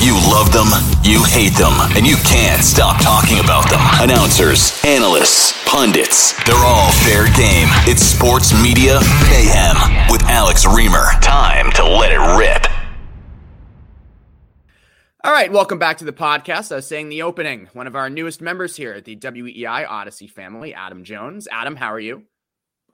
You 0.00 0.14
love 0.14 0.52
them, 0.52 0.68
you 1.02 1.24
hate 1.24 1.54
them, 1.54 1.74
and 1.96 2.06
you 2.06 2.14
can't 2.18 2.62
stop 2.62 3.02
talking 3.02 3.40
about 3.40 3.68
them. 3.68 3.80
Announcers, 4.00 4.80
analysts, 4.84 5.52
pundits, 5.66 6.32
they're 6.44 6.54
all 6.54 6.92
fair 6.92 7.24
game. 7.34 7.66
It's 7.82 8.02
sports 8.02 8.54
media 8.62 9.00
mayhem 9.28 10.06
with 10.08 10.22
Alex 10.26 10.64
Reimer. 10.64 11.20
Time 11.20 11.72
to 11.72 11.82
let 11.82 12.12
it 12.12 12.38
rip. 12.38 12.70
All 15.24 15.32
right, 15.32 15.50
welcome 15.50 15.80
back 15.80 15.98
to 15.98 16.04
the 16.04 16.12
podcast. 16.12 16.70
I 16.70 16.76
was 16.76 16.86
saying 16.86 17.08
the 17.08 17.22
opening, 17.22 17.68
one 17.72 17.88
of 17.88 17.96
our 17.96 18.08
newest 18.08 18.40
members 18.40 18.76
here 18.76 18.92
at 18.92 19.04
the 19.04 19.16
WEEI 19.16 19.84
Audacy 19.84 20.30
family, 20.30 20.72
Adam 20.74 21.02
Jones. 21.02 21.48
Adam, 21.50 21.74
how 21.74 21.92
are 21.92 21.98
you? 21.98 22.22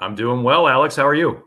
I'm 0.01 0.15
doing 0.15 0.43
well, 0.43 0.67
Alex. 0.67 0.97
How 0.97 1.07
are 1.07 1.15
you? 1.15 1.45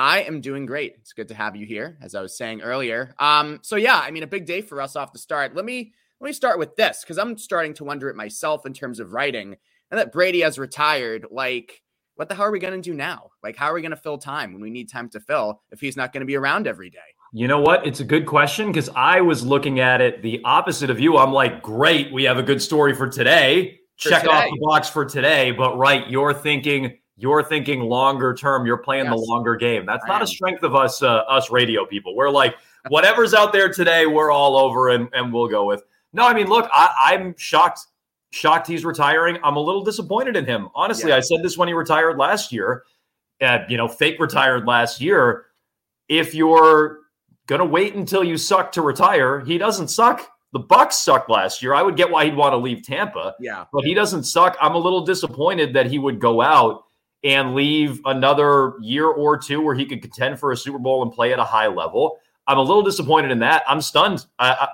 I 0.00 0.22
am 0.22 0.40
doing 0.40 0.64
great. 0.64 0.94
It's 0.98 1.12
good 1.12 1.28
to 1.28 1.34
have 1.34 1.56
you 1.56 1.66
here, 1.66 1.98
as 2.00 2.14
I 2.14 2.22
was 2.22 2.34
saying 2.34 2.62
earlier. 2.62 3.14
Um, 3.18 3.58
so 3.60 3.76
yeah, 3.76 4.00
I 4.02 4.10
mean, 4.10 4.22
a 4.22 4.26
big 4.26 4.46
day 4.46 4.62
for 4.62 4.80
us 4.80 4.96
off 4.96 5.12
the 5.12 5.18
start. 5.18 5.54
Let 5.54 5.66
me 5.66 5.92
let 6.20 6.28
me 6.28 6.32
start 6.32 6.58
with 6.58 6.74
this 6.74 7.02
because 7.02 7.18
I'm 7.18 7.36
starting 7.36 7.74
to 7.74 7.84
wonder 7.84 8.08
it 8.08 8.16
myself 8.16 8.64
in 8.64 8.72
terms 8.72 8.98
of 8.98 9.12
writing. 9.12 9.56
And 9.90 10.00
that 10.00 10.10
Brady 10.10 10.40
has 10.40 10.58
retired. 10.58 11.26
Like, 11.30 11.82
what 12.14 12.30
the 12.30 12.34
hell 12.34 12.46
are 12.46 12.50
we 12.50 12.58
going 12.58 12.72
to 12.72 12.80
do 12.80 12.94
now? 12.94 13.28
Like, 13.42 13.56
how 13.56 13.66
are 13.66 13.74
we 13.74 13.82
going 13.82 13.90
to 13.90 13.96
fill 13.96 14.16
time 14.16 14.54
when 14.54 14.62
we 14.62 14.70
need 14.70 14.88
time 14.88 15.10
to 15.10 15.20
fill 15.20 15.60
if 15.70 15.80
he's 15.80 15.98
not 15.98 16.14
going 16.14 16.22
to 16.22 16.26
be 16.26 16.36
around 16.36 16.66
every 16.66 16.88
day? 16.88 16.98
You 17.34 17.46
know 17.46 17.60
what? 17.60 17.86
It's 17.86 18.00
a 18.00 18.04
good 18.04 18.24
question 18.24 18.68
because 18.68 18.88
I 18.96 19.20
was 19.20 19.44
looking 19.44 19.80
at 19.80 20.00
it 20.00 20.22
the 20.22 20.40
opposite 20.46 20.88
of 20.88 20.98
you. 20.98 21.18
I'm 21.18 21.32
like, 21.32 21.62
great, 21.62 22.10
we 22.10 22.24
have 22.24 22.38
a 22.38 22.42
good 22.42 22.62
story 22.62 22.94
for 22.94 23.06
today. 23.06 23.80
For 23.98 24.08
Check 24.08 24.22
today. 24.22 24.32
off 24.32 24.44
the 24.44 24.60
box 24.62 24.88
for 24.88 25.04
today. 25.04 25.50
But 25.50 25.76
right, 25.76 26.08
you're 26.08 26.32
thinking 26.32 26.99
you're 27.20 27.42
thinking 27.44 27.80
longer 27.82 28.34
term. 28.34 28.66
You're 28.66 28.78
playing 28.78 29.08
the 29.10 29.16
longer 29.16 29.54
game. 29.56 29.86
That's 29.86 30.04
I 30.04 30.08
not 30.08 30.16
am. 30.16 30.22
a 30.22 30.26
strength 30.26 30.62
of 30.62 30.74
us, 30.74 31.02
uh, 31.02 31.18
us 31.28 31.50
radio 31.50 31.84
people. 31.86 32.16
We're 32.16 32.30
like, 32.30 32.56
whatever's 32.88 33.34
out 33.34 33.52
there 33.52 33.68
today, 33.72 34.06
we're 34.06 34.30
all 34.30 34.56
over 34.56 34.88
and, 34.88 35.08
and 35.12 35.32
we'll 35.32 35.48
go 35.48 35.64
with. 35.66 35.84
No, 36.12 36.26
I 36.26 36.34
mean, 36.34 36.48
look, 36.48 36.68
I, 36.72 37.12
I'm 37.12 37.34
shocked, 37.36 37.80
shocked 38.32 38.66
he's 38.66 38.84
retiring. 38.84 39.38
I'm 39.44 39.56
a 39.56 39.60
little 39.60 39.84
disappointed 39.84 40.34
in 40.36 40.44
him. 40.46 40.68
Honestly, 40.74 41.10
Yeah. 41.10 41.16
I 41.16 41.20
said 41.20 41.42
this 41.42 41.56
when 41.58 41.68
he 41.68 41.74
retired 41.74 42.16
last 42.18 42.50
year. 42.52 42.84
Uh, 43.40 43.60
you 43.68 43.76
know, 43.76 43.86
fake 43.88 44.18
retired 44.18 44.66
last 44.66 45.00
year. 45.00 45.46
If 46.08 46.34
you're 46.34 46.98
gonna 47.46 47.64
wait 47.64 47.94
until 47.94 48.22
you 48.24 48.36
suck 48.36 48.72
to 48.72 48.82
retire, 48.82 49.40
he 49.40 49.56
doesn't 49.58 49.88
suck. 49.88 50.28
The 50.52 50.58
Bucks 50.58 50.96
sucked 50.96 51.30
last 51.30 51.62
year. 51.62 51.74
I 51.74 51.82
would 51.82 51.96
get 51.96 52.10
why 52.10 52.24
he'd 52.24 52.34
want 52.36 52.52
to 52.52 52.56
leave 52.56 52.82
Tampa 52.82 53.34
Yeah. 53.40 53.66
but 53.72 53.84
he 53.84 53.94
doesn't 53.94 54.24
suck. 54.24 54.56
I'm 54.60 54.74
a 54.74 54.78
little 54.78 55.02
disappointed 55.04 55.72
that 55.74 55.86
he 55.86 55.98
would 55.98 56.18
go 56.20 56.40
out 56.42 56.84
and 57.22 57.54
leave 57.54 58.00
another 58.04 58.74
year 58.80 59.06
or 59.06 59.36
two 59.36 59.60
where 59.60 59.74
he 59.74 59.84
could 59.84 60.00
contend 60.02 60.38
for 60.38 60.52
a 60.52 60.56
Super 60.56 60.78
Bowl 60.78 61.02
and 61.02 61.12
play 61.12 61.32
at 61.32 61.38
a 61.38 61.44
high 61.44 61.66
level. 61.66 62.18
I'm 62.46 62.58
a 62.58 62.62
little 62.62 62.82
disappointed 62.82 63.30
in 63.30 63.40
that. 63.40 63.62
I'm 63.68 63.80
stunned. 63.80 64.26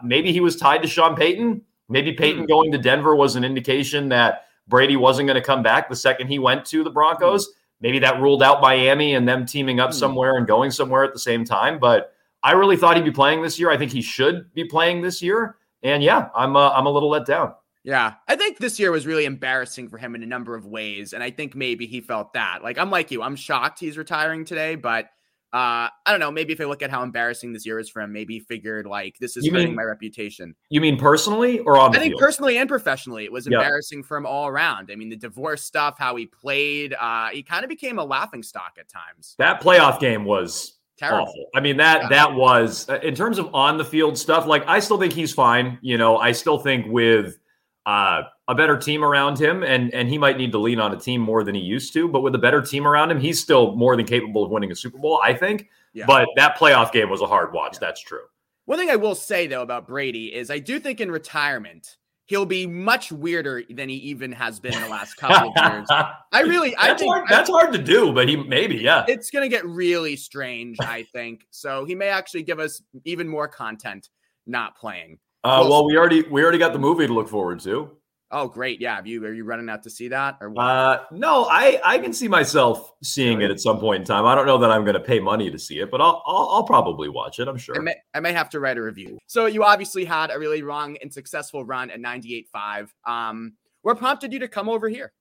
Maybe 0.03 0.32
he 0.32 0.41
was 0.41 0.56
tied 0.56 0.82
to 0.82 0.88
Sean 0.88 1.16
Payton. 1.16 1.60
Maybe 1.88 2.12
Payton 2.12 2.43
Hmm. 2.43 2.47
going 2.47 2.72
to 2.72 2.78
Denver 2.78 3.15
was 3.15 3.37
an 3.37 3.44
indication 3.44 4.09
that 4.10 4.44
Brady 4.69 4.97
wasn't 4.97 5.26
going 5.26 5.34
to 5.41 5.47
come 5.47 5.62
back 5.62 5.88
the 5.88 5.97
second 5.97 6.28
he 6.28 6.38
went 6.38 6.65
to 6.66 6.82
the 6.82 6.91
Broncos. 6.91 7.48
Maybe 7.81 7.98
that 7.98 8.20
ruled 8.20 8.43
out 8.43 8.60
Miami 8.62 9.15
and 9.15 9.28
them 9.28 9.44
teaming 9.47 9.78
up 9.81 9.91
Hmm. 9.91 9.97
somewhere 9.97 10.37
and 10.37 10.47
going 10.47 10.70
somewhere 10.70 11.04
at 11.04 11.12
the 11.12 11.19
same 11.19 11.44
time. 11.44 11.78
But 11.78 12.12
I 12.43 12.53
really 12.53 12.76
thought 12.76 12.97
he'd 12.97 13.04
be 13.04 13.10
playing 13.10 13.43
this 13.43 13.59
year. 13.59 13.70
I 13.70 13.76
think 13.76 13.93
he 13.93 14.03
should 14.03 14.53
be 14.54 14.65
playing 14.65 15.03
this 15.03 15.20
year. 15.20 15.56
And 15.82 16.03
yeah, 16.03 16.28
I'm 16.34 16.56
uh, 16.56 16.70
I'm 16.70 16.87
a 16.87 16.91
little 16.91 17.10
let 17.10 17.26
down. 17.26 17.53
Yeah, 17.86 18.14
I 18.26 18.34
think 18.36 18.58
this 18.58 18.80
year 18.80 18.91
was 18.91 19.06
really 19.06 19.24
embarrassing 19.26 19.88
for 19.88 19.97
him 19.97 20.14
in 20.16 20.22
a 20.22 20.26
number 20.26 20.56
of 20.56 20.66
ways, 20.66 21.12
and 21.12 21.22
I 21.22 21.30
think 21.30 21.54
maybe 21.54 21.86
he 21.86 22.00
felt 22.00 22.32
that. 22.32 22.58
Like 22.64 22.78
I'm 22.78 22.91
like 22.91 23.10
you, 23.12 23.22
I'm 23.22 23.36
shocked 23.36 23.78
he's 23.78 23.97
retiring 23.97 24.44
today, 24.44 24.74
but 24.74 25.04
uh, 25.52 25.88
I 25.88 26.10
don't 26.10 26.19
know. 26.19 26.32
Maybe 26.32 26.52
if 26.52 26.60
I 26.60 26.64
look 26.64 26.82
at 26.82 26.91
how 26.91 27.04
embarrassing 27.04 27.52
this 27.52 27.64
year 27.64 27.78
is 27.78 27.88
for 27.88 28.02
him, 28.02 28.12
maybe 28.12 28.34
he 28.34 28.41
figured 28.41 28.86
like 28.86 29.16
this 29.20 29.36
is 29.36 29.44
You 29.46 29.52
hurting 29.52 29.69
mean- 29.69 29.76
my 29.76 29.84
reputation. 29.84 30.56
You 30.69 30.80
mean 30.80 30.98
personally 30.98 31.60
or 31.60 31.78
on 31.78 31.92
the 31.92 31.98
I 31.98 32.00
think 32.00 32.12
field? 32.12 32.20
personally 32.20 32.58
and 32.58 32.69
professionally, 32.69 33.25
it 33.25 33.30
was 33.32 33.46
Yeah. 33.46 33.58
embarrassing 33.58 34.02
for 34.02 34.16
him 34.16 34.26
all 34.26 34.48
around. 34.48 34.91
I 34.92 34.96
mean, 34.96 35.08
the 35.08 35.16
divorce 35.16 35.62
stuff, 35.62 35.94
how 35.96 36.16
he 36.16 36.26
played, 36.26 36.92
uh, 37.00 37.28
he 37.28 37.44
kind 37.44 37.64
of 37.64 37.69
became 37.69 37.98
a 38.00 38.04
laughing 38.04 38.42
stock 38.42 38.72
at 38.80 38.88
times. 38.88 39.36
that 39.38 39.62
playoff 39.62 40.00
game 40.00 40.25
was 40.25 40.75
Terrible. 40.98 41.22
awful. 41.28 41.46
I 41.54 41.60
mean 41.60 41.76
that 41.76 42.02
Yeah. 42.02 42.08
that 42.08 42.34
was 42.34 42.88
uh, 42.91 42.98
in 43.04 43.14
terms 43.14 43.38
of 43.38 43.54
on 43.54 43.78
the 43.78 43.84
field 43.84 44.19
stuff. 44.19 44.44
Like 44.46 44.64
I 44.66 44.80
still 44.80 44.98
think 44.98 45.12
he's 45.12 45.32
fine. 45.32 45.78
You 45.80 45.96
know, 45.96 46.19
I 46.19 46.32
still 46.32 46.58
think 46.58 46.86
with 46.88 47.38
uh, 47.86 48.24
a 48.48 48.54
better 48.54 48.76
team 48.76 49.04
around 49.04 49.38
him, 49.41 49.62
and 49.62 49.94
and 49.94 50.08
he 50.08 50.19
might 50.19 50.36
need 50.36 50.52
to 50.52 50.58
lean 50.58 50.80
on 50.80 50.92
a 50.92 50.98
team 50.98 51.20
more 51.20 51.44
than 51.44 51.54
he 51.54 51.60
used 51.60 51.92
to. 51.94 52.08
But 52.08 52.20
with 52.20 52.34
a 52.34 52.38
better 52.38 52.60
team 52.60 52.86
around 52.86 53.10
him, 53.10 53.20
he's 53.20 53.41
still 53.41 53.74
more 53.76 53.97
than 53.97 54.04
capable 54.04 54.44
of 54.44 54.50
winning 54.50 54.72
a 54.72 54.76
Super 54.76 54.98
Bowl. 54.98 55.20
I 55.24 55.32
think. 55.32 55.69
Yeah. 55.94 56.04
But 56.06 56.28
that 56.36 56.58
playoff 56.58 56.92
game 56.92 57.08
was 57.08 57.22
a 57.22 57.26
hard 57.26 57.52
watch. 57.52 57.78
That's 57.78 58.00
true. 58.00 58.25
One 58.66 58.78
thing 58.78 58.91
I 58.91 58.96
will 58.96 59.14
say 59.14 59.46
though 59.46 59.62
about 59.62 59.86
Brady 59.86 60.34
is 60.34 60.50
I 60.50 60.58
do 60.58 60.78
think 60.80 61.00
in 61.00 61.10
retirement 61.10 61.96
he'll 62.26 62.44
be 62.44 62.66
much 62.66 63.12
weirder 63.12 63.62
than 63.70 63.88
he 63.88 63.94
even 63.96 64.32
has 64.32 64.58
been 64.58 64.75
in 64.75 64.82
the 64.82 64.88
last 64.88 65.14
couple 65.14 65.52
of 65.56 65.72
years. 65.72 65.86
I 65.88 66.41
really, 66.41 66.75
I 66.76 66.92
think 66.94 67.14
hard, 67.14 67.28
that's 67.28 67.48
hard 67.48 67.72
to 67.72 67.78
do, 67.78 68.12
but 68.12 68.28
he 68.28 68.36
maybe 68.36 68.76
yeah. 68.76 69.04
it's 69.06 69.30
going 69.30 69.48
to 69.48 69.48
get 69.48 69.64
really 69.64 70.16
strange. 70.16 70.76
I 70.80 71.04
think 71.12 71.46
so. 71.50 71.84
He 71.84 71.94
may 71.94 72.08
actually 72.08 72.42
give 72.42 72.58
us 72.58 72.82
even 73.04 73.28
more 73.28 73.46
content 73.46 74.08
not 74.46 74.76
playing. 74.76 75.19
Uh, 75.46 75.68
well, 75.68 75.86
we 75.86 75.96
already 75.96 76.22
we 76.22 76.42
already 76.42 76.58
got 76.58 76.72
the 76.72 76.78
movie 76.78 77.06
to 77.06 77.12
look 77.12 77.28
forward 77.28 77.60
to. 77.60 77.92
Oh, 78.32 78.48
great! 78.48 78.80
Yeah, 78.80 78.96
have 78.96 79.06
you 79.06 79.24
are 79.24 79.32
you 79.32 79.44
running 79.44 79.68
out 79.68 79.84
to 79.84 79.90
see 79.90 80.08
that 80.08 80.38
or 80.40 80.50
what? 80.50 80.62
Uh, 80.62 81.04
no, 81.12 81.46
I 81.48 81.80
I 81.84 81.98
can 81.98 82.12
see 82.12 82.26
myself 82.26 82.92
seeing 83.00 83.40
it 83.42 83.52
at 83.52 83.60
some 83.60 83.78
point 83.78 84.00
in 84.00 84.06
time. 84.06 84.26
I 84.26 84.34
don't 84.34 84.46
know 84.46 84.58
that 84.58 84.72
I'm 84.72 84.82
going 84.82 84.94
to 84.94 85.00
pay 85.00 85.20
money 85.20 85.48
to 85.48 85.58
see 85.58 85.78
it, 85.78 85.92
but 85.92 86.00
I'll 86.00 86.20
I'll, 86.26 86.48
I'll 86.50 86.64
probably 86.64 87.08
watch 87.08 87.38
it. 87.38 87.46
I'm 87.46 87.56
sure. 87.56 87.76
I 87.76 87.80
may, 87.80 87.94
I 88.14 88.18
may 88.18 88.32
have 88.32 88.50
to 88.50 88.60
write 88.60 88.76
a 88.76 88.82
review. 88.82 89.18
So 89.28 89.46
you 89.46 89.62
obviously 89.62 90.04
had 90.04 90.32
a 90.32 90.38
really 90.38 90.62
long 90.62 90.96
and 91.00 91.12
successful 91.12 91.64
run 91.64 91.90
at 91.90 92.00
98.5. 92.00 92.88
Um, 93.06 93.52
what 93.82 93.98
prompted 93.98 94.32
you 94.32 94.40
to 94.40 94.48
come 94.48 94.68
over 94.68 94.88
here? 94.88 95.12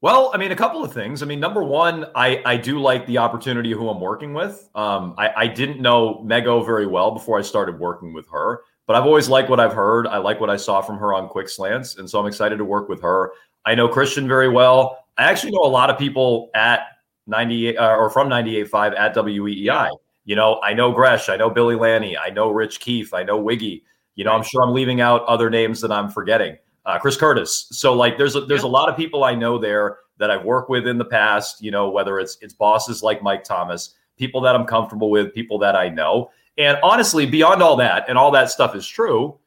Well, 0.00 0.32
I 0.34 0.38
mean, 0.38 0.50
a 0.50 0.56
couple 0.56 0.82
of 0.82 0.92
things. 0.92 1.22
I 1.22 1.26
mean, 1.26 1.38
number 1.38 1.62
one, 1.62 2.06
I 2.14 2.42
I 2.46 2.56
do 2.56 2.80
like 2.80 3.06
the 3.06 3.18
opportunity 3.18 3.72
who 3.72 3.90
I'm 3.90 4.00
working 4.00 4.32
with. 4.32 4.70
Um, 4.74 5.14
I 5.18 5.30
I 5.36 5.46
didn't 5.46 5.82
know 5.82 6.24
Mego 6.26 6.64
very 6.64 6.86
well 6.86 7.10
before 7.10 7.38
I 7.38 7.42
started 7.42 7.78
working 7.78 8.14
with 8.14 8.26
her, 8.30 8.62
but 8.86 8.96
I've 8.96 9.06
always 9.06 9.28
liked 9.28 9.50
what 9.50 9.60
I've 9.60 9.72
heard. 9.72 10.06
I 10.06 10.18
like 10.18 10.40
what 10.40 10.50
I 10.50 10.56
saw 10.56 10.80
from 10.80 10.98
her 10.98 11.14
on 11.14 11.28
Quick 11.28 11.48
Slants, 11.48 11.96
and 11.96 12.08
so 12.08 12.18
I'm 12.18 12.26
excited 12.26 12.56
to 12.58 12.64
work 12.64 12.88
with 12.88 13.00
her. 13.02 13.32
I 13.64 13.74
know 13.74 13.88
Christian 13.88 14.26
very 14.26 14.48
well. 14.48 15.04
I 15.18 15.24
actually 15.24 15.52
know 15.52 15.62
a 15.62 15.70
lot 15.70 15.90
of 15.90 15.98
people 15.98 16.50
at 16.54 16.80
98 17.26 17.76
uh, 17.76 17.96
or 17.96 18.10
from 18.10 18.28
98.5 18.28 18.98
at 18.98 19.14
WEEI. 19.14 19.90
You 20.24 20.36
know, 20.36 20.60
I 20.62 20.72
know 20.72 20.92
Gresh, 20.92 21.28
I 21.28 21.36
know 21.36 21.50
Billy 21.50 21.74
Lanny, 21.74 22.16
I 22.16 22.30
know 22.30 22.50
Rich 22.50 22.80
Keefe, 22.80 23.12
I 23.12 23.22
know 23.22 23.38
Wiggy. 23.38 23.84
You 24.14 24.24
know, 24.24 24.32
I'm 24.32 24.42
sure 24.42 24.62
I'm 24.62 24.72
leaving 24.72 25.00
out 25.00 25.24
other 25.24 25.50
names 25.50 25.80
that 25.80 25.90
I'm 25.90 26.08
forgetting. 26.10 26.56
Uh, 26.84 26.98
Chris 26.98 27.16
Curtis. 27.16 27.68
So 27.70 27.92
like, 27.92 28.18
there's 28.18 28.36
a, 28.36 28.42
there's 28.42 28.64
a 28.64 28.68
lot 28.68 28.88
of 28.88 28.96
people 28.96 29.24
I 29.24 29.34
know 29.34 29.58
there 29.58 29.98
that 30.18 30.30
I've 30.30 30.44
worked 30.44 30.68
with 30.68 30.86
in 30.86 30.98
the 30.98 31.04
past. 31.04 31.62
You 31.62 31.70
know, 31.70 31.90
whether 31.90 32.18
it's 32.18 32.38
it's 32.40 32.54
bosses 32.54 33.02
like 33.02 33.22
Mike 33.22 33.44
Thomas, 33.44 33.94
people 34.16 34.40
that 34.42 34.54
I'm 34.54 34.66
comfortable 34.66 35.10
with, 35.10 35.34
people 35.34 35.58
that 35.60 35.76
I 35.76 35.88
know. 35.88 36.30
And 36.58 36.78
honestly, 36.82 37.26
beyond 37.26 37.62
all 37.62 37.76
that, 37.76 38.08
and 38.08 38.18
all 38.18 38.30
that 38.32 38.50
stuff 38.50 38.74
is 38.76 38.86
true, 38.86 39.38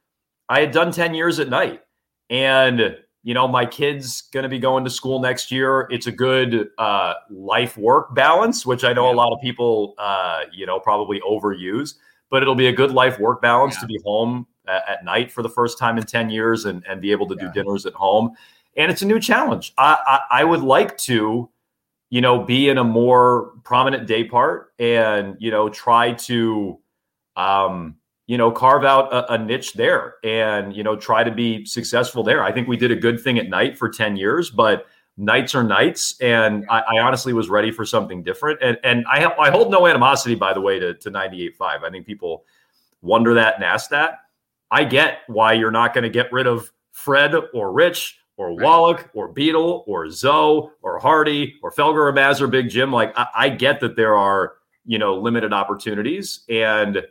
I 0.50 0.60
had 0.60 0.72
done 0.72 0.92
10 0.92 1.14
years 1.14 1.40
at 1.40 1.50
night. 1.50 1.82
And, 2.30 2.98
you 3.24 3.34
know, 3.34 3.48
my 3.48 3.66
kid's 3.66 4.22
going 4.22 4.44
to 4.44 4.50
be 4.50 4.60
going 4.60 4.84
to 4.84 4.90
school 4.90 5.20
next 5.20 5.52
year. 5.52 5.88
It's 5.92 6.08
a 6.08 6.12
good 6.12 6.70
uh, 6.78 7.14
life 7.30 7.78
work 7.78 8.16
balance, 8.16 8.66
which 8.66 8.84
I 8.84 8.94
know 8.94 9.12
a 9.12 9.14
lot 9.14 9.32
of 9.34 9.40
people, 9.42 9.94
uh, 9.98 10.42
you 10.52 10.66
know, 10.66 10.80
probably 10.80 11.22
overuse, 11.22 11.96
but 12.30 12.42
it'll 12.42 12.56
be 12.56 12.68
a 12.68 12.74
good 12.74 12.92
life 12.92 13.20
work 13.20 13.42
balance 13.42 13.80
to 13.80 13.86
be 13.86 14.00
home 14.04 14.48
at, 14.68 14.84
at 14.88 15.06
night 15.06 15.32
for 15.32 15.44
the 15.44 15.50
first 15.50 15.78
time 15.78 15.98
in 15.98 16.06
10 16.06 16.30
years 16.30 16.66
and, 16.66 16.84
and 16.88 17.02
be 17.02 17.12
able 17.12 17.28
to 17.28 17.36
do 17.36 17.52
dinners 17.52 17.86
at 17.86 17.94
home. 17.94 18.32
And 18.78 18.92
it's 18.92 19.02
a 19.02 19.06
new 19.06 19.20
challenge. 19.20 19.74
I, 19.78 19.98
I, 20.06 20.42
I 20.42 20.44
would 20.44 20.62
like 20.62 20.98
to, 21.00 21.50
you 22.10 22.22
know, 22.22 22.44
be 22.44 22.70
in 22.70 22.78
a 22.78 22.84
more 22.84 23.54
prominent 23.64 24.08
day 24.08 24.24
part 24.24 24.74
and, 24.80 25.36
you 25.40 25.52
know, 25.52 25.70
try 25.70 26.14
to, 26.14 26.80
um, 27.36 27.96
you 28.28 28.38
know, 28.38 28.52
carve 28.52 28.84
out 28.84 29.14
a, 29.14 29.34
a, 29.34 29.38
niche 29.38 29.74
there 29.74 30.16
and, 30.24 30.76
you 30.76 30.84
know, 30.84 30.96
try 30.96 31.24
to 31.24 31.32
be 31.32 31.64
successful 31.66 32.24
there. 32.24 32.44
I 32.44 32.52
think 32.52 32.68
we 32.68 32.78
did 32.78 32.92
a 32.92 32.96
good 32.96 33.22
thing 33.22 33.38
at 33.38 33.50
night 33.50 33.78
for 33.78 33.88
10 33.88 34.18
years, 34.18 34.50
but 34.50 34.88
nights 35.18 35.54
are 35.54 35.64
nights. 35.64 36.20
And 36.22 36.66
I, 36.70 36.80
I 36.80 37.00
honestly 37.02 37.34
was 37.34 37.50
ready 37.50 37.72
for 37.72 37.86
something 37.86 38.24
different. 38.24 38.60
And, 38.64 38.80
and 38.84 39.06
I, 39.08 39.32
I 39.40 39.52
hold 39.52 39.70
no 39.70 39.86
animosity, 39.86 40.34
by 40.34 40.54
the 40.54 40.62
way, 40.62 40.80
to, 40.80 40.96
to 40.96 41.12
98.5. 41.12 41.84
I 41.84 41.90
think 41.92 42.08
people 42.08 42.46
wonder 43.02 43.36
that 43.36 43.56
and 43.56 43.64
ask 43.64 43.92
that. 43.92 44.22
I 44.72 44.86
get 44.86 45.20
why 45.28 45.54
you're 45.54 45.72
not 45.72 45.94
going 45.94 46.04
to 46.04 46.10
get 46.10 46.32
rid 46.34 46.48
of 46.48 46.72
Fred 46.94 47.36
or 47.54 47.72
Rich 47.72 48.18
or 48.38 48.50
right. 48.50 48.66
Wallach 48.66 49.10
or 49.14 49.28
Beetle 49.28 49.84
or 49.86 50.10
Zoe 50.10 50.70
or 50.82 50.98
Hardy 50.98 51.56
or 51.62 51.72
Felger 51.72 52.10
or 52.10 52.14
Maz 52.14 52.42
or 52.42 52.48
Big 52.48 52.70
Jim. 52.70 52.92
Like 52.92 53.14
I, 53.16 53.28
I 53.36 53.50
get 53.50 53.82
that 53.82 53.96
there 53.96 54.16
are, 54.16 54.54
you 54.84 54.98
know, 54.98 55.16
limited 55.16 55.54
opportunities. 55.54 56.44
And, 56.50 57.04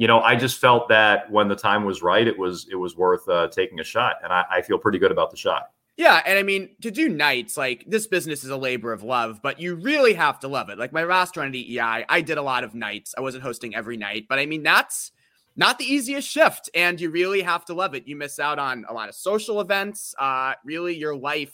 you 0.00 0.06
know, 0.06 0.20
I 0.22 0.34
just 0.34 0.58
felt 0.58 0.88
that 0.88 1.30
when 1.30 1.48
the 1.48 1.54
time 1.54 1.84
was 1.84 2.00
right, 2.00 2.26
it 2.26 2.38
was 2.38 2.66
it 2.70 2.74
was 2.74 2.96
worth 2.96 3.28
uh, 3.28 3.48
taking 3.48 3.80
a 3.80 3.84
shot, 3.84 4.16
and 4.24 4.32
I, 4.32 4.46
I 4.50 4.62
feel 4.62 4.78
pretty 4.78 4.98
good 4.98 5.12
about 5.12 5.30
the 5.30 5.36
shot. 5.36 5.72
Yeah, 5.98 6.22
and 6.24 6.38
I 6.38 6.42
mean 6.42 6.70
to 6.80 6.90
do 6.90 7.10
nights 7.10 7.58
like 7.58 7.84
this 7.86 8.06
business 8.06 8.42
is 8.42 8.48
a 8.48 8.56
labor 8.56 8.94
of 8.94 9.02
love, 9.02 9.40
but 9.42 9.60
you 9.60 9.74
really 9.74 10.14
have 10.14 10.38
to 10.38 10.48
love 10.48 10.70
it. 10.70 10.78
Like 10.78 10.94
my 10.94 11.02
restaurant 11.02 11.54
at 11.54 11.60
EI, 11.60 12.06
I 12.08 12.22
did 12.22 12.38
a 12.38 12.42
lot 12.42 12.64
of 12.64 12.74
nights. 12.74 13.14
I 13.18 13.20
wasn't 13.20 13.42
hosting 13.42 13.74
every 13.74 13.98
night, 13.98 14.24
but 14.26 14.38
I 14.38 14.46
mean 14.46 14.62
that's 14.62 15.12
not 15.54 15.78
the 15.78 15.84
easiest 15.84 16.26
shift, 16.26 16.70
and 16.74 16.98
you 16.98 17.10
really 17.10 17.42
have 17.42 17.66
to 17.66 17.74
love 17.74 17.94
it. 17.94 18.08
You 18.08 18.16
miss 18.16 18.38
out 18.38 18.58
on 18.58 18.86
a 18.88 18.94
lot 18.94 19.10
of 19.10 19.14
social 19.14 19.60
events. 19.60 20.14
Uh, 20.18 20.54
really, 20.64 20.96
your 20.96 21.14
life 21.14 21.52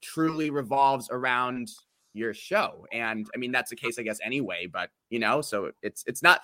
truly 0.00 0.48
revolves 0.48 1.10
around 1.10 1.68
your 2.14 2.32
show. 2.32 2.86
And 2.92 3.28
I 3.34 3.38
mean, 3.38 3.52
that's 3.52 3.70
the 3.70 3.76
case, 3.76 3.98
I 3.98 4.02
guess, 4.02 4.20
anyway. 4.24 4.68
But 4.72 4.88
you 5.10 5.18
know, 5.18 5.42
so 5.42 5.72
it's 5.82 6.02
it's 6.06 6.22
not 6.22 6.40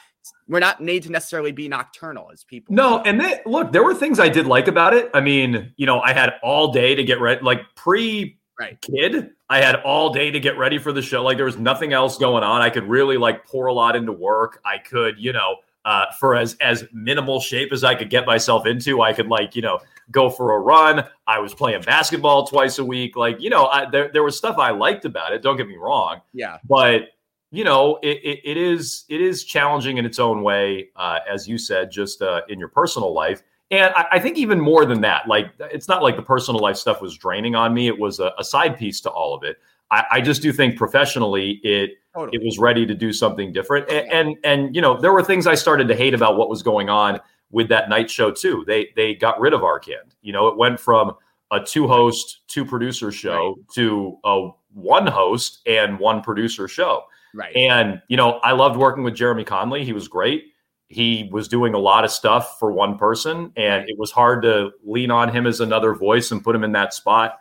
we're 0.48 0.60
not 0.60 0.80
made 0.80 1.02
to 1.04 1.12
necessarily 1.12 1.52
be 1.52 1.68
nocturnal 1.68 2.30
as 2.32 2.44
people. 2.44 2.74
No, 2.74 3.00
and 3.00 3.20
they, 3.20 3.40
look, 3.46 3.72
there 3.72 3.84
were 3.84 3.94
things 3.94 4.18
I 4.18 4.28
did 4.28 4.46
like 4.46 4.68
about 4.68 4.94
it. 4.94 5.10
I 5.14 5.20
mean, 5.20 5.72
you 5.76 5.86
know, 5.86 6.00
I 6.00 6.12
had 6.12 6.34
all 6.42 6.72
day 6.72 6.94
to 6.94 7.04
get 7.04 7.20
ready, 7.20 7.40
like 7.42 7.60
pre 7.74 8.38
right. 8.58 8.80
kid. 8.80 9.30
I 9.48 9.60
had 9.60 9.76
all 9.76 10.12
day 10.12 10.30
to 10.30 10.40
get 10.40 10.58
ready 10.58 10.78
for 10.78 10.92
the 10.92 11.02
show. 11.02 11.22
Like 11.22 11.36
there 11.36 11.46
was 11.46 11.58
nothing 11.58 11.92
else 11.92 12.18
going 12.18 12.44
on. 12.44 12.60
I 12.60 12.70
could 12.70 12.84
really 12.84 13.16
like 13.16 13.46
pour 13.46 13.66
a 13.66 13.72
lot 13.72 13.96
into 13.96 14.12
work. 14.12 14.60
I 14.64 14.78
could, 14.78 15.16
you 15.18 15.32
know, 15.32 15.56
uh, 15.84 16.06
for 16.18 16.36
as 16.36 16.56
as 16.60 16.84
minimal 16.92 17.40
shape 17.40 17.72
as 17.72 17.84
I 17.84 17.94
could 17.94 18.10
get 18.10 18.26
myself 18.26 18.66
into. 18.66 19.00
I 19.02 19.12
could 19.12 19.28
like 19.28 19.56
you 19.56 19.62
know 19.62 19.80
go 20.10 20.28
for 20.28 20.54
a 20.54 20.58
run. 20.58 21.04
I 21.26 21.38
was 21.38 21.54
playing 21.54 21.82
basketball 21.82 22.46
twice 22.46 22.78
a 22.78 22.84
week. 22.84 23.16
Like 23.16 23.40
you 23.40 23.50
know, 23.50 23.66
I, 23.66 23.88
there 23.88 24.10
there 24.12 24.22
was 24.22 24.36
stuff 24.36 24.58
I 24.58 24.70
liked 24.70 25.04
about 25.04 25.32
it. 25.32 25.42
Don't 25.42 25.56
get 25.56 25.68
me 25.68 25.76
wrong. 25.76 26.20
Yeah, 26.32 26.58
but 26.68 27.08
you 27.50 27.64
know, 27.64 27.98
it, 28.02 28.18
it, 28.22 28.40
it 28.44 28.56
is 28.56 29.04
it 29.08 29.20
is 29.20 29.44
challenging 29.44 29.98
in 29.98 30.04
its 30.04 30.18
own 30.18 30.42
way, 30.42 30.90
uh, 30.96 31.18
as 31.30 31.48
you 31.48 31.58
said, 31.58 31.90
just 31.90 32.22
uh, 32.22 32.42
in 32.48 32.58
your 32.58 32.68
personal 32.68 33.12
life. 33.12 33.42
And 33.72 33.92
I, 33.94 34.06
I, 34.12 34.18
think 34.18 34.36
even 34.36 34.60
more 34.60 34.84
than 34.84 35.00
that, 35.02 35.28
like 35.28 35.52
it's 35.58 35.86
not 35.86 36.02
like 36.02 36.16
the 36.16 36.22
personal 36.22 36.60
life 36.60 36.76
stuff 36.76 37.00
was 37.00 37.16
draining 37.16 37.54
on 37.54 37.72
me. 37.72 37.86
It 37.86 37.98
was 37.98 38.18
a, 38.18 38.32
a 38.38 38.42
side 38.42 38.76
piece 38.76 39.00
to 39.02 39.10
all 39.10 39.34
of 39.34 39.44
it. 39.44 39.58
I, 39.90 40.04
I 40.12 40.20
just 40.20 40.42
do 40.42 40.52
think 40.52 40.76
professionally 40.76 41.60
it 41.62 41.98
totally. 42.14 42.36
it 42.36 42.44
was 42.44 42.58
ready 42.58 42.86
to 42.86 42.94
do 42.94 43.12
something 43.12 43.52
different. 43.52 43.88
And, 43.90 44.12
and 44.12 44.36
and 44.44 44.74
you 44.74 44.82
know 44.82 45.00
there 45.00 45.12
were 45.12 45.22
things 45.22 45.46
I 45.46 45.54
started 45.54 45.88
to 45.88 45.96
hate 45.96 46.14
about 46.14 46.36
what 46.36 46.48
was 46.48 46.62
going 46.62 46.88
on 46.88 47.20
with 47.50 47.68
that 47.68 47.88
night 47.88 48.10
show 48.10 48.30
too. 48.30 48.64
They 48.66 48.90
they 48.96 49.14
got 49.14 49.40
rid 49.40 49.52
of 49.52 49.62
Arcand. 49.62 50.14
You 50.22 50.32
know, 50.32 50.48
it 50.48 50.56
went 50.56 50.78
from 50.78 51.14
a 51.50 51.60
two 51.60 51.88
host, 51.88 52.40
two 52.46 52.64
producer 52.64 53.10
show 53.10 53.56
right. 53.56 53.68
to 53.74 54.18
a 54.24 54.50
one 54.72 55.06
host 55.06 55.60
and 55.66 55.98
one 55.98 56.22
producer 56.22 56.68
show. 56.68 57.04
Right. 57.34 57.54
And 57.56 58.02
you 58.08 58.16
know, 58.16 58.40
I 58.42 58.52
loved 58.52 58.76
working 58.76 59.04
with 59.04 59.14
Jeremy 59.14 59.44
Conley. 59.44 59.84
He 59.84 59.92
was 59.92 60.08
great. 60.08 60.44
He 60.88 61.28
was 61.30 61.46
doing 61.46 61.74
a 61.74 61.78
lot 61.78 62.04
of 62.04 62.10
stuff 62.10 62.58
for 62.58 62.72
one 62.72 62.98
person, 62.98 63.52
and 63.56 63.88
it 63.88 63.96
was 63.96 64.10
hard 64.10 64.42
to 64.42 64.72
lean 64.84 65.10
on 65.10 65.30
him 65.30 65.46
as 65.46 65.60
another 65.60 65.94
voice 65.94 66.32
and 66.32 66.42
put 66.42 66.56
him 66.56 66.64
in 66.64 66.72
that 66.72 66.92
spot 66.92 67.38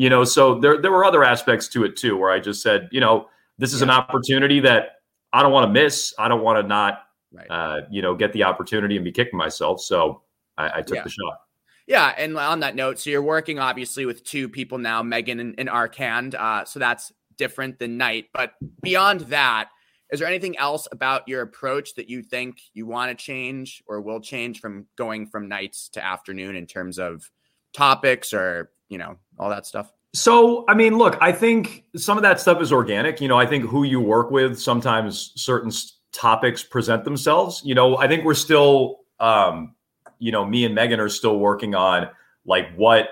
you 0.00 0.08
know 0.08 0.24
so 0.24 0.58
there 0.58 0.80
there 0.80 0.90
were 0.90 1.04
other 1.04 1.22
aspects 1.22 1.68
to 1.68 1.84
it 1.84 1.94
too 1.94 2.16
where 2.16 2.30
i 2.30 2.40
just 2.40 2.62
said 2.62 2.88
you 2.90 3.00
know 3.00 3.28
this 3.58 3.74
is 3.74 3.80
yeah. 3.80 3.84
an 3.84 3.90
opportunity 3.90 4.58
that 4.58 5.02
i 5.34 5.42
don't 5.42 5.52
want 5.52 5.68
to 5.68 5.72
miss 5.72 6.14
i 6.18 6.26
don't 6.26 6.42
want 6.42 6.58
to 6.58 6.66
not 6.66 7.02
right. 7.32 7.46
uh, 7.50 7.82
you 7.90 8.00
know 8.00 8.14
get 8.14 8.32
the 8.32 8.42
opportunity 8.42 8.96
and 8.96 9.04
be 9.04 9.12
kicking 9.12 9.36
myself 9.36 9.78
so 9.78 10.22
i, 10.56 10.78
I 10.78 10.82
took 10.82 10.96
yeah. 10.96 11.02
the 11.02 11.10
shot 11.10 11.40
yeah, 11.86 12.14
and 12.16 12.38
on 12.38 12.60
that 12.60 12.76
note, 12.76 13.00
so 13.00 13.10
you're 13.10 13.20
working 13.20 13.58
obviously 13.58 14.06
with 14.06 14.22
two 14.22 14.48
people 14.48 14.78
now, 14.78 15.02
Megan 15.02 15.40
and, 15.40 15.56
and 15.58 15.68
Arcand. 15.68 16.36
Uh, 16.36 16.64
so 16.64 16.78
that's 16.78 17.12
different 17.40 17.78
than 17.78 17.96
Night. 17.96 18.26
But 18.32 18.52
beyond 18.82 19.22
that, 19.22 19.70
is 20.12 20.20
there 20.20 20.28
anything 20.28 20.56
else 20.58 20.86
about 20.92 21.26
your 21.26 21.40
approach 21.42 21.94
that 21.94 22.08
you 22.08 22.22
think 22.22 22.60
you 22.74 22.86
want 22.86 23.10
to 23.10 23.24
change 23.24 23.82
or 23.86 24.00
will 24.00 24.20
change 24.20 24.60
from 24.60 24.86
going 24.96 25.26
from 25.26 25.48
nights 25.48 25.88
to 25.94 26.04
afternoon 26.04 26.54
in 26.54 26.66
terms 26.66 26.98
of 26.98 27.30
topics 27.72 28.34
or 28.34 28.70
you 28.90 28.98
know, 28.98 29.16
all 29.38 29.48
that 29.48 29.64
stuff? 29.64 29.90
So, 30.12 30.64
I 30.68 30.74
mean, 30.74 30.98
look, 30.98 31.16
I 31.20 31.32
think 31.32 31.84
some 31.96 32.18
of 32.18 32.22
that 32.24 32.40
stuff 32.40 32.60
is 32.60 32.72
organic. 32.72 33.20
You 33.20 33.28
know, 33.28 33.38
I 33.38 33.46
think 33.46 33.64
who 33.64 33.84
you 33.84 34.00
work 34.00 34.30
with, 34.30 34.60
sometimes 34.60 35.32
certain 35.36 35.70
topics 36.12 36.62
present 36.62 37.04
themselves. 37.04 37.62
You 37.64 37.76
know, 37.76 37.96
I 37.96 38.08
think 38.08 38.24
we're 38.24 38.34
still, 38.34 38.98
um, 39.20 39.76
you 40.18 40.32
know, 40.32 40.44
me 40.44 40.64
and 40.64 40.74
Megan 40.74 40.98
are 40.98 41.08
still 41.08 41.38
working 41.38 41.74
on 41.76 42.08
like 42.44 42.74
what 42.74 43.08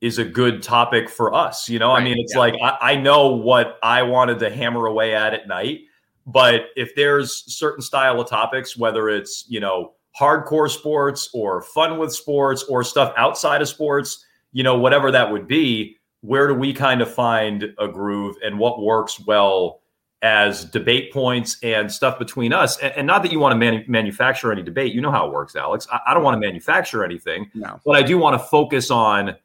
is 0.00 0.18
a 0.18 0.24
good 0.24 0.62
topic 0.62 1.10
for 1.10 1.34
us. 1.34 1.68
You 1.68 1.78
know, 1.78 1.90
right, 1.90 2.00
I 2.00 2.04
mean, 2.04 2.18
it's 2.18 2.34
yeah. 2.34 2.40
like 2.40 2.54
I, 2.62 2.78
I 2.80 2.96
know 2.96 3.28
what 3.28 3.78
I 3.82 4.02
wanted 4.02 4.38
to 4.40 4.50
hammer 4.50 4.86
away 4.86 5.14
at 5.14 5.34
at 5.34 5.46
night, 5.46 5.80
but 6.26 6.66
if 6.76 6.94
there's 6.94 7.44
certain 7.52 7.82
style 7.82 8.20
of 8.20 8.28
topics, 8.28 8.76
whether 8.76 9.08
it's, 9.08 9.44
you 9.48 9.60
know, 9.60 9.92
hardcore 10.18 10.70
sports 10.70 11.30
or 11.32 11.62
fun 11.62 11.98
with 11.98 12.12
sports 12.12 12.62
or 12.64 12.82
stuff 12.82 13.12
outside 13.16 13.62
of 13.62 13.68
sports, 13.68 14.24
you 14.52 14.62
know, 14.62 14.76
whatever 14.76 15.10
that 15.10 15.30
would 15.30 15.46
be, 15.46 15.96
where 16.22 16.48
do 16.48 16.54
we 16.54 16.72
kind 16.72 17.00
of 17.00 17.12
find 17.12 17.74
a 17.78 17.88
groove 17.88 18.36
and 18.44 18.58
what 18.58 18.82
works 18.82 19.20
well 19.26 19.80
as 20.22 20.66
debate 20.66 21.12
points 21.12 21.56
and 21.62 21.90
stuff 21.90 22.18
between 22.18 22.52
us? 22.52 22.78
And, 22.78 22.92
and 22.96 23.06
not 23.06 23.22
that 23.22 23.32
you 23.32 23.38
want 23.38 23.52
to 23.52 23.56
manu- 23.56 23.84
manufacture 23.86 24.52
any 24.52 24.62
debate. 24.62 24.92
You 24.92 25.00
know 25.00 25.10
how 25.10 25.26
it 25.26 25.32
works, 25.32 25.56
Alex. 25.56 25.86
I, 25.92 26.00
I 26.08 26.14
don't 26.14 26.22
want 26.22 26.34
to 26.34 26.40
manufacture 26.40 27.04
anything, 27.04 27.50
no. 27.54 27.80
but 27.84 27.96
I 27.96 28.02
do 28.02 28.18
want 28.18 28.34
to 28.34 28.46
focus 28.46 28.90
on 28.90 29.36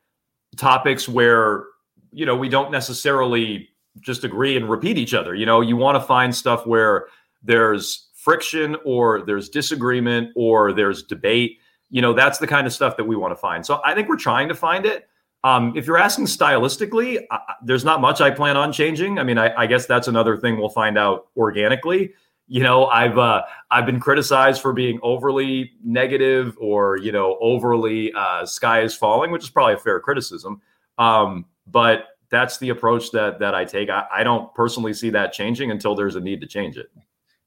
topics 0.58 1.08
where, 1.08 1.66
you 2.12 2.26
know, 2.26 2.36
we 2.36 2.50
don't 2.50 2.72
necessarily 2.72 3.70
just 4.00 4.24
agree 4.24 4.58
and 4.58 4.70
repeat 4.70 4.98
each 4.98 5.14
other. 5.14 5.36
You 5.36 5.46
know, 5.46 5.62
you 5.62 5.78
want 5.78 5.96
to 5.96 6.02
find 6.02 6.36
stuff 6.36 6.66
where 6.66 7.08
there's 7.44 8.10
friction 8.14 8.76
or 8.84 9.22
there's 9.22 9.50
disagreement 9.50 10.32
or 10.36 10.74
there's 10.74 11.04
debate 11.04 11.60
you 11.90 12.02
know, 12.02 12.14
that's 12.14 12.40
the 12.40 12.48
kind 12.48 12.66
of 12.68 12.74
stuff 12.74 12.98
that 12.98 13.04
we 13.04 13.16
want 13.16 13.32
to 13.32 13.36
find. 13.36 13.66
So 13.66 13.82
I 13.86 13.94
think 13.94 14.10
we're 14.10 14.18
trying 14.18 14.48
to 14.50 14.56
find 14.56 14.86
it. 14.86 15.08
Um, 15.44 15.74
if 15.76 15.86
you're 15.86 15.98
asking 15.98 16.26
stylistically, 16.26 17.26
there's 17.64 17.86
not 17.86 18.02
much 18.02 18.20
I 18.20 18.32
plan 18.32 18.58
on 18.58 18.74
changing. 18.74 19.20
I 19.20 19.24
mean, 19.24 19.38
I, 19.38 19.54
I, 19.56 19.68
guess 19.68 19.86
that's 19.86 20.08
another 20.08 20.36
thing 20.36 20.58
we'll 20.58 20.70
find 20.70 20.98
out 20.98 21.28
organically. 21.38 22.14
You 22.48 22.62
know, 22.62 22.86
I've 22.86 23.18
uh, 23.18 23.44
I've 23.72 23.86
been 23.86 24.00
criticized 24.00 24.62
for 24.62 24.72
being 24.74 25.00
overly 25.02 25.74
negative 25.84 26.56
or 26.60 26.98
you 26.98 27.12
know 27.12 27.38
overly 27.42 28.14
uh, 28.14 28.46
sky 28.46 28.82
is 28.82 28.96
falling, 28.96 29.32
which 29.32 29.44
is 29.44 29.50
probably 29.50 29.74
a 29.74 29.78
fair 29.78 30.00
criticism. 30.00 30.62
Um, 30.98 31.46
but 31.68 32.06
that's 32.30 32.58
the 32.60 32.70
approach 32.70 33.12
that 33.12 33.40
that 33.40 33.56
I 33.56 33.66
take. 33.66 33.90
I, 33.90 34.06
I 34.12 34.24
don't 34.24 34.54
personally 34.54 34.94
see 34.94 35.10
that 35.12 35.34
changing 35.34 35.72
until 35.72 35.96
there's 35.96 36.16
a 36.16 36.22
need 36.22 36.42
to 36.42 36.48
change 36.48 36.78
it. 36.78 36.88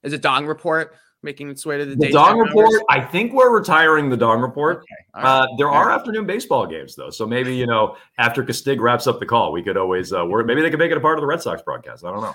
Is 0.02 0.12
it 0.12 0.22
Dong 0.22 0.46
Report? 0.46 0.96
making 1.22 1.48
its 1.48 1.66
way 1.66 1.76
to 1.78 1.84
the, 1.84 1.96
the 1.96 2.10
Dong 2.10 2.38
Report. 2.38 2.70
I 2.88 3.00
think 3.00 3.32
we're 3.32 3.50
retiring 3.50 4.08
the 4.08 4.16
Dong 4.16 4.40
Report. 4.40 4.78
Okay. 4.78 4.86
Right. 5.14 5.24
Uh, 5.24 5.46
there 5.56 5.68
are 5.68 5.90
afternoon 5.90 6.26
baseball 6.26 6.66
games 6.66 6.94
though, 6.94 7.10
so 7.10 7.26
maybe 7.26 7.54
you 7.54 7.66
know 7.66 7.96
after 8.18 8.44
Castig 8.44 8.80
wraps 8.80 9.06
up 9.06 9.18
the 9.18 9.26
call, 9.26 9.52
we 9.52 9.62
could 9.62 9.76
always 9.76 10.12
uh, 10.12 10.24
work. 10.24 10.46
Maybe 10.46 10.62
they 10.62 10.70
could 10.70 10.78
make 10.78 10.90
it 10.90 10.96
a 10.96 11.00
part 11.00 11.18
of 11.18 11.22
the 11.22 11.26
Red 11.26 11.42
Sox 11.42 11.62
broadcast. 11.62 12.04
I 12.04 12.12
don't 12.12 12.22
know. 12.22 12.34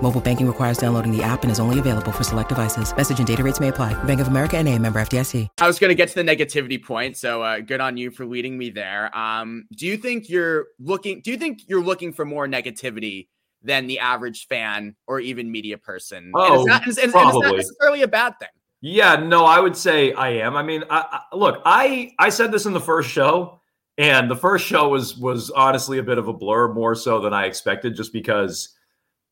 Mobile 0.00 0.20
banking 0.20 0.46
requires 0.46 0.78
downloading 0.78 1.14
the 1.14 1.22
app 1.22 1.42
and 1.42 1.50
is 1.50 1.58
only 1.58 1.78
available 1.78 2.12
for 2.12 2.24
select 2.24 2.48
devices. 2.48 2.96
Message 2.96 3.18
and 3.18 3.26
data 3.26 3.42
rates 3.42 3.60
may 3.60 3.68
apply. 3.68 3.92
Bank 4.04 4.20
of 4.20 4.28
America 4.28 4.56
and 4.56 4.68
a 4.68 4.78
member 4.78 5.00
FDIC. 5.00 5.48
I 5.58 5.66
was 5.66 5.78
going 5.78 5.90
to 5.90 5.94
get 5.94 6.08
to 6.10 6.14
the 6.14 6.22
negativity 6.22 6.82
point, 6.82 7.16
so 7.16 7.42
uh, 7.42 7.60
good 7.60 7.80
on 7.80 7.96
you 7.96 8.10
for 8.10 8.24
leading 8.24 8.56
me 8.56 8.70
there. 8.70 9.14
Um, 9.16 9.66
do 9.76 9.86
you 9.86 9.96
think 9.96 10.28
you're 10.28 10.68
looking? 10.78 11.20
Do 11.20 11.30
you 11.32 11.36
think 11.36 11.62
you're 11.66 11.82
looking 11.82 12.12
for 12.12 12.24
more 12.24 12.46
negativity 12.46 13.28
than 13.62 13.88
the 13.88 13.98
average 13.98 14.46
fan 14.46 14.94
or 15.08 15.18
even 15.18 15.50
media 15.50 15.76
person? 15.76 16.30
Oh, 16.34 16.60
and 16.68 16.86
is 16.86 16.94
that, 16.96 17.04
and, 17.04 17.12
probably. 17.12 17.30
And 17.30 17.44
is 17.44 17.50
that 17.50 17.56
necessarily 17.56 18.02
a 18.02 18.08
bad 18.08 18.38
thing? 18.38 18.48
Yeah, 18.80 19.16
no, 19.16 19.44
I 19.44 19.58
would 19.58 19.76
say 19.76 20.12
I 20.12 20.28
am. 20.28 20.54
I 20.54 20.62
mean, 20.62 20.84
I, 20.88 21.20
I, 21.32 21.36
look, 21.36 21.60
I 21.64 22.12
I 22.20 22.28
said 22.28 22.52
this 22.52 22.64
in 22.66 22.72
the 22.72 22.80
first 22.80 23.10
show, 23.10 23.60
And 23.98 24.30
the 24.30 24.36
first 24.36 24.64
show 24.64 24.88
was 24.88 25.18
was 25.18 25.50
honestly 25.50 25.98
a 25.98 26.02
bit 26.04 26.18
of 26.18 26.28
a 26.28 26.32
blur, 26.32 26.72
more 26.72 26.94
so 26.94 27.20
than 27.20 27.34
I 27.34 27.46
expected, 27.46 27.96
just 27.96 28.12
because, 28.12 28.76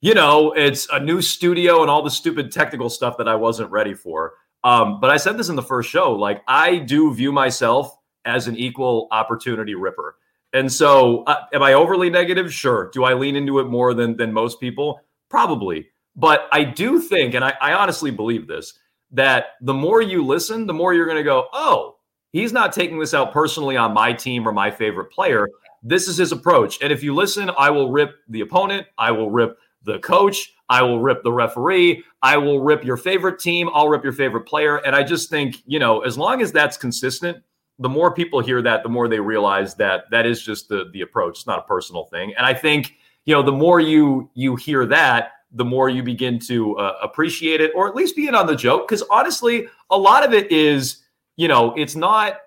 you 0.00 0.14
know, 0.14 0.52
it's 0.52 0.88
a 0.92 1.00
new 1.00 1.22
studio 1.22 1.82
and 1.82 1.90
all 1.90 2.02
the 2.02 2.10
stupid 2.10 2.52
technical 2.52 2.90
stuff 2.90 3.16
that 3.18 3.28
I 3.28 3.34
wasn't 3.34 3.70
ready 3.70 3.94
for. 3.94 4.34
Um, 4.64 5.00
but 5.00 5.10
I 5.10 5.16
said 5.16 5.38
this 5.38 5.48
in 5.48 5.56
the 5.56 5.62
first 5.62 5.88
show, 5.88 6.12
like 6.12 6.42
I 6.48 6.78
do 6.78 7.14
view 7.14 7.32
myself 7.32 7.96
as 8.24 8.48
an 8.48 8.56
equal 8.56 9.08
opportunity 9.10 9.74
ripper. 9.74 10.16
And 10.52 10.72
so, 10.72 11.22
uh, 11.24 11.44
am 11.52 11.62
I 11.62 11.74
overly 11.74 12.10
negative? 12.10 12.52
Sure. 12.52 12.90
Do 12.92 13.04
I 13.04 13.14
lean 13.14 13.36
into 13.36 13.58
it 13.58 13.66
more 13.66 13.94
than 13.94 14.16
than 14.16 14.32
most 14.32 14.60
people? 14.60 15.00
Probably. 15.28 15.88
But 16.14 16.48
I 16.50 16.64
do 16.64 16.98
think, 16.98 17.34
and 17.34 17.44
I, 17.44 17.54
I 17.60 17.74
honestly 17.74 18.10
believe 18.10 18.46
this, 18.46 18.78
that 19.12 19.46
the 19.60 19.74
more 19.74 20.00
you 20.00 20.24
listen, 20.24 20.66
the 20.66 20.72
more 20.72 20.94
you're 20.94 21.04
going 21.04 21.18
to 21.18 21.22
go, 21.22 21.48
oh, 21.52 21.96
he's 22.32 22.52
not 22.52 22.72
taking 22.72 22.98
this 22.98 23.12
out 23.12 23.32
personally 23.32 23.76
on 23.76 23.92
my 23.92 24.12
team 24.12 24.48
or 24.48 24.52
my 24.52 24.70
favorite 24.70 25.10
player. 25.10 25.48
This 25.82 26.08
is 26.08 26.16
his 26.16 26.32
approach. 26.32 26.78
And 26.82 26.92
if 26.92 27.02
you 27.02 27.14
listen, 27.14 27.50
I 27.58 27.70
will 27.70 27.92
rip 27.92 28.14
the 28.28 28.40
opponent, 28.40 28.86
I 28.98 29.10
will 29.10 29.30
rip 29.30 29.58
the 29.86 29.98
coach, 30.00 30.52
I 30.68 30.82
will 30.82 31.00
rip 31.00 31.22
the 31.22 31.32
referee, 31.32 32.04
I 32.22 32.36
will 32.36 32.60
rip 32.60 32.84
your 32.84 32.96
favorite 32.96 33.38
team, 33.38 33.70
I'll 33.72 33.88
rip 33.88 34.04
your 34.04 34.12
favorite 34.12 34.42
player. 34.42 34.78
And 34.78 34.94
I 34.94 35.02
just 35.02 35.30
think, 35.30 35.62
you 35.66 35.78
know, 35.78 36.00
as 36.00 36.18
long 36.18 36.42
as 36.42 36.52
that's 36.52 36.76
consistent, 36.76 37.38
the 37.78 37.88
more 37.88 38.12
people 38.12 38.40
hear 38.40 38.60
that, 38.62 38.82
the 38.82 38.88
more 38.88 39.08
they 39.08 39.20
realize 39.20 39.74
that 39.76 40.04
that 40.10 40.26
is 40.26 40.42
just 40.42 40.68
the 40.68 40.90
the 40.92 41.02
approach. 41.02 41.38
It's 41.38 41.46
not 41.46 41.58
a 41.58 41.62
personal 41.62 42.04
thing. 42.06 42.34
And 42.36 42.44
I 42.44 42.52
think, 42.54 42.94
you 43.24 43.34
know, 43.34 43.42
the 43.42 43.52
more 43.52 43.80
you 43.80 44.30
you 44.34 44.56
hear 44.56 44.86
that, 44.86 45.32
the 45.52 45.64
more 45.64 45.88
you 45.88 46.02
begin 46.02 46.38
to 46.40 46.76
uh, 46.78 46.96
appreciate 47.02 47.60
it 47.60 47.72
or 47.74 47.88
at 47.88 47.94
least 47.94 48.16
be 48.16 48.28
in 48.28 48.34
on 48.34 48.46
the 48.46 48.56
joke 48.56 48.88
because 48.88 49.02
honestly, 49.10 49.68
a 49.90 49.98
lot 49.98 50.24
of 50.24 50.32
it 50.32 50.50
is, 50.50 51.04
you 51.36 51.48
know, 51.48 51.74
it's 51.76 51.94
not 51.94 52.38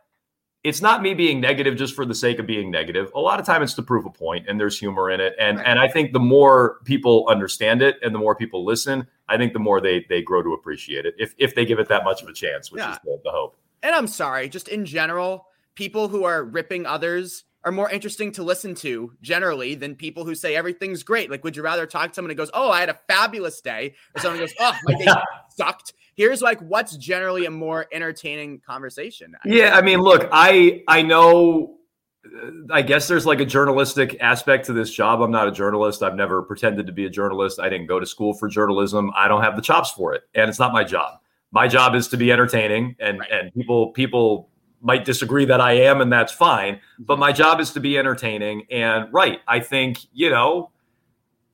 it's 0.63 0.81
not 0.81 1.01
me 1.01 1.13
being 1.13 1.39
negative 1.39 1.77
just 1.77 1.95
for 1.95 2.05
the 2.05 2.15
sake 2.15 2.37
of 2.39 2.45
being 2.45 2.69
negative. 2.69 3.11
A 3.15 3.19
lot 3.19 3.39
of 3.39 3.45
time 3.45 3.63
it's 3.63 3.73
to 3.75 3.81
prove 3.81 4.05
a 4.05 4.09
point 4.09 4.47
and 4.49 4.59
there's 4.59 4.77
humor 4.77 5.09
in 5.09 5.21
it. 5.21 5.33
And 5.39 5.57
right. 5.57 5.67
and 5.67 5.79
I 5.79 5.87
think 5.87 6.13
the 6.13 6.19
more 6.19 6.79
people 6.83 7.25
understand 7.29 7.81
it 7.81 7.97
and 8.01 8.13
the 8.13 8.19
more 8.19 8.35
people 8.35 8.65
listen, 8.65 9.07
I 9.27 9.37
think 9.37 9.53
the 9.53 9.59
more 9.59 9.79
they 9.79 10.05
they 10.09 10.21
grow 10.21 10.43
to 10.43 10.53
appreciate 10.53 11.05
it 11.05 11.15
if 11.17 11.33
if 11.37 11.55
they 11.55 11.65
give 11.65 11.79
it 11.79 11.87
that 11.89 12.03
much 12.03 12.21
of 12.21 12.27
a 12.27 12.33
chance, 12.33 12.71
which 12.71 12.81
yeah. 12.81 12.93
is 12.93 12.99
the, 13.03 13.21
the 13.23 13.31
hope 13.31 13.55
and 13.81 13.95
I'm 13.95 14.07
sorry, 14.07 14.49
just 14.49 14.67
in 14.67 14.85
general, 14.85 15.47
people 15.75 16.07
who 16.07 16.23
are 16.25 16.43
ripping 16.43 16.85
others 16.85 17.45
are 17.63 17.71
more 17.71 17.89
interesting 17.89 18.31
to 18.33 18.43
listen 18.43 18.73
to 18.73 19.11
generally 19.21 19.75
than 19.75 19.95
people 19.95 20.23
who 20.23 20.35
say 20.35 20.55
everything's 20.55 21.03
great. 21.03 21.29
Like, 21.29 21.43
would 21.43 21.55
you 21.55 21.63
rather 21.63 21.85
talk 21.85 22.09
to 22.09 22.13
someone 22.13 22.29
who 22.29 22.35
goes, 22.35 22.51
"Oh, 22.53 22.69
I 22.69 22.79
had 22.79 22.89
a 22.89 22.99
fabulous 23.07 23.59
day," 23.61 23.95
or 24.15 24.21
someone 24.21 24.39
goes, 24.39 24.53
"Oh, 24.59 24.73
my 24.85 24.93
day 24.99 25.11
sucked"? 25.55 25.93
Here's 26.15 26.41
like 26.41 26.59
what's 26.61 26.95
generally 26.97 27.45
a 27.45 27.51
more 27.51 27.87
entertaining 27.91 28.59
conversation. 28.59 29.35
Yeah, 29.45 29.75
I 29.75 29.81
mean, 29.81 29.99
look, 29.99 30.29
I 30.31 30.83
I 30.87 31.01
know. 31.01 31.75
Uh, 32.25 32.51
I 32.71 32.81
guess 32.81 33.07
there's 33.07 33.25
like 33.25 33.39
a 33.39 33.45
journalistic 33.45 34.17
aspect 34.19 34.65
to 34.65 34.73
this 34.73 34.91
job. 34.91 35.21
I'm 35.21 35.31
not 35.31 35.47
a 35.47 35.51
journalist. 35.51 36.03
I've 36.03 36.15
never 36.15 36.41
pretended 36.41 36.87
to 36.87 36.93
be 36.93 37.05
a 37.05 37.09
journalist. 37.09 37.59
I 37.59 37.69
didn't 37.69 37.87
go 37.87 37.99
to 37.99 38.05
school 38.05 38.33
for 38.33 38.47
journalism. 38.49 39.11
I 39.15 39.27
don't 39.27 39.41
have 39.41 39.55
the 39.55 39.61
chops 39.61 39.91
for 39.91 40.13
it, 40.13 40.23
and 40.35 40.49
it's 40.49 40.59
not 40.59 40.73
my 40.73 40.83
job 40.83 41.19
my 41.51 41.67
job 41.67 41.95
is 41.95 42.07
to 42.09 42.17
be 42.17 42.31
entertaining 42.31 42.95
and 42.99 43.19
right. 43.19 43.31
and 43.31 43.53
people 43.53 43.91
people 43.91 44.48
might 44.81 45.05
disagree 45.05 45.45
that 45.45 45.61
I 45.61 45.73
am 45.73 46.01
and 46.01 46.11
that's 46.11 46.31
fine 46.31 46.79
but 46.97 47.15
mm-hmm. 47.15 47.21
my 47.21 47.31
job 47.31 47.59
is 47.59 47.71
to 47.71 47.79
be 47.79 47.97
entertaining 47.97 48.65
and 48.71 49.11
right 49.13 49.39
I 49.47 49.59
think 49.59 49.99
you 50.13 50.29
know 50.29 50.71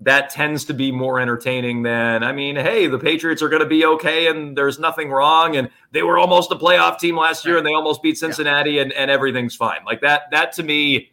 that 0.02 0.30
tends 0.30 0.66
to 0.66 0.74
be 0.74 0.92
more 0.92 1.20
entertaining 1.20 1.84
than 1.84 2.24
I 2.24 2.32
mean 2.32 2.56
hey 2.56 2.88
the 2.88 3.00
Patriots 3.00 3.42
are 3.42 3.50
going 3.50 3.62
to 3.62 3.68
be 3.68 3.86
okay 3.86 4.28
and 4.28 4.58
there's 4.58 4.80
nothing 4.80 5.10
wrong 5.10 5.56
and 5.56 5.70
they 5.92 6.04
were 6.04 6.18
almost 6.18 6.52
a 6.52 6.56
playoff 6.56 7.00
team 7.00 7.18
last 7.18 7.46
year 7.46 7.58
and 7.58 7.66
they 7.66 7.74
almost 7.74 8.02
beat 8.02 8.18
Cincinnati 8.18 8.74
yeah. 8.74 8.84
and 8.84 8.94
and 8.94 9.12
everything's 9.12 9.56
fine 9.56 9.84
like 9.86 10.02
that 10.02 10.24
that 10.32 10.54
to 10.54 10.64
me 10.64 11.12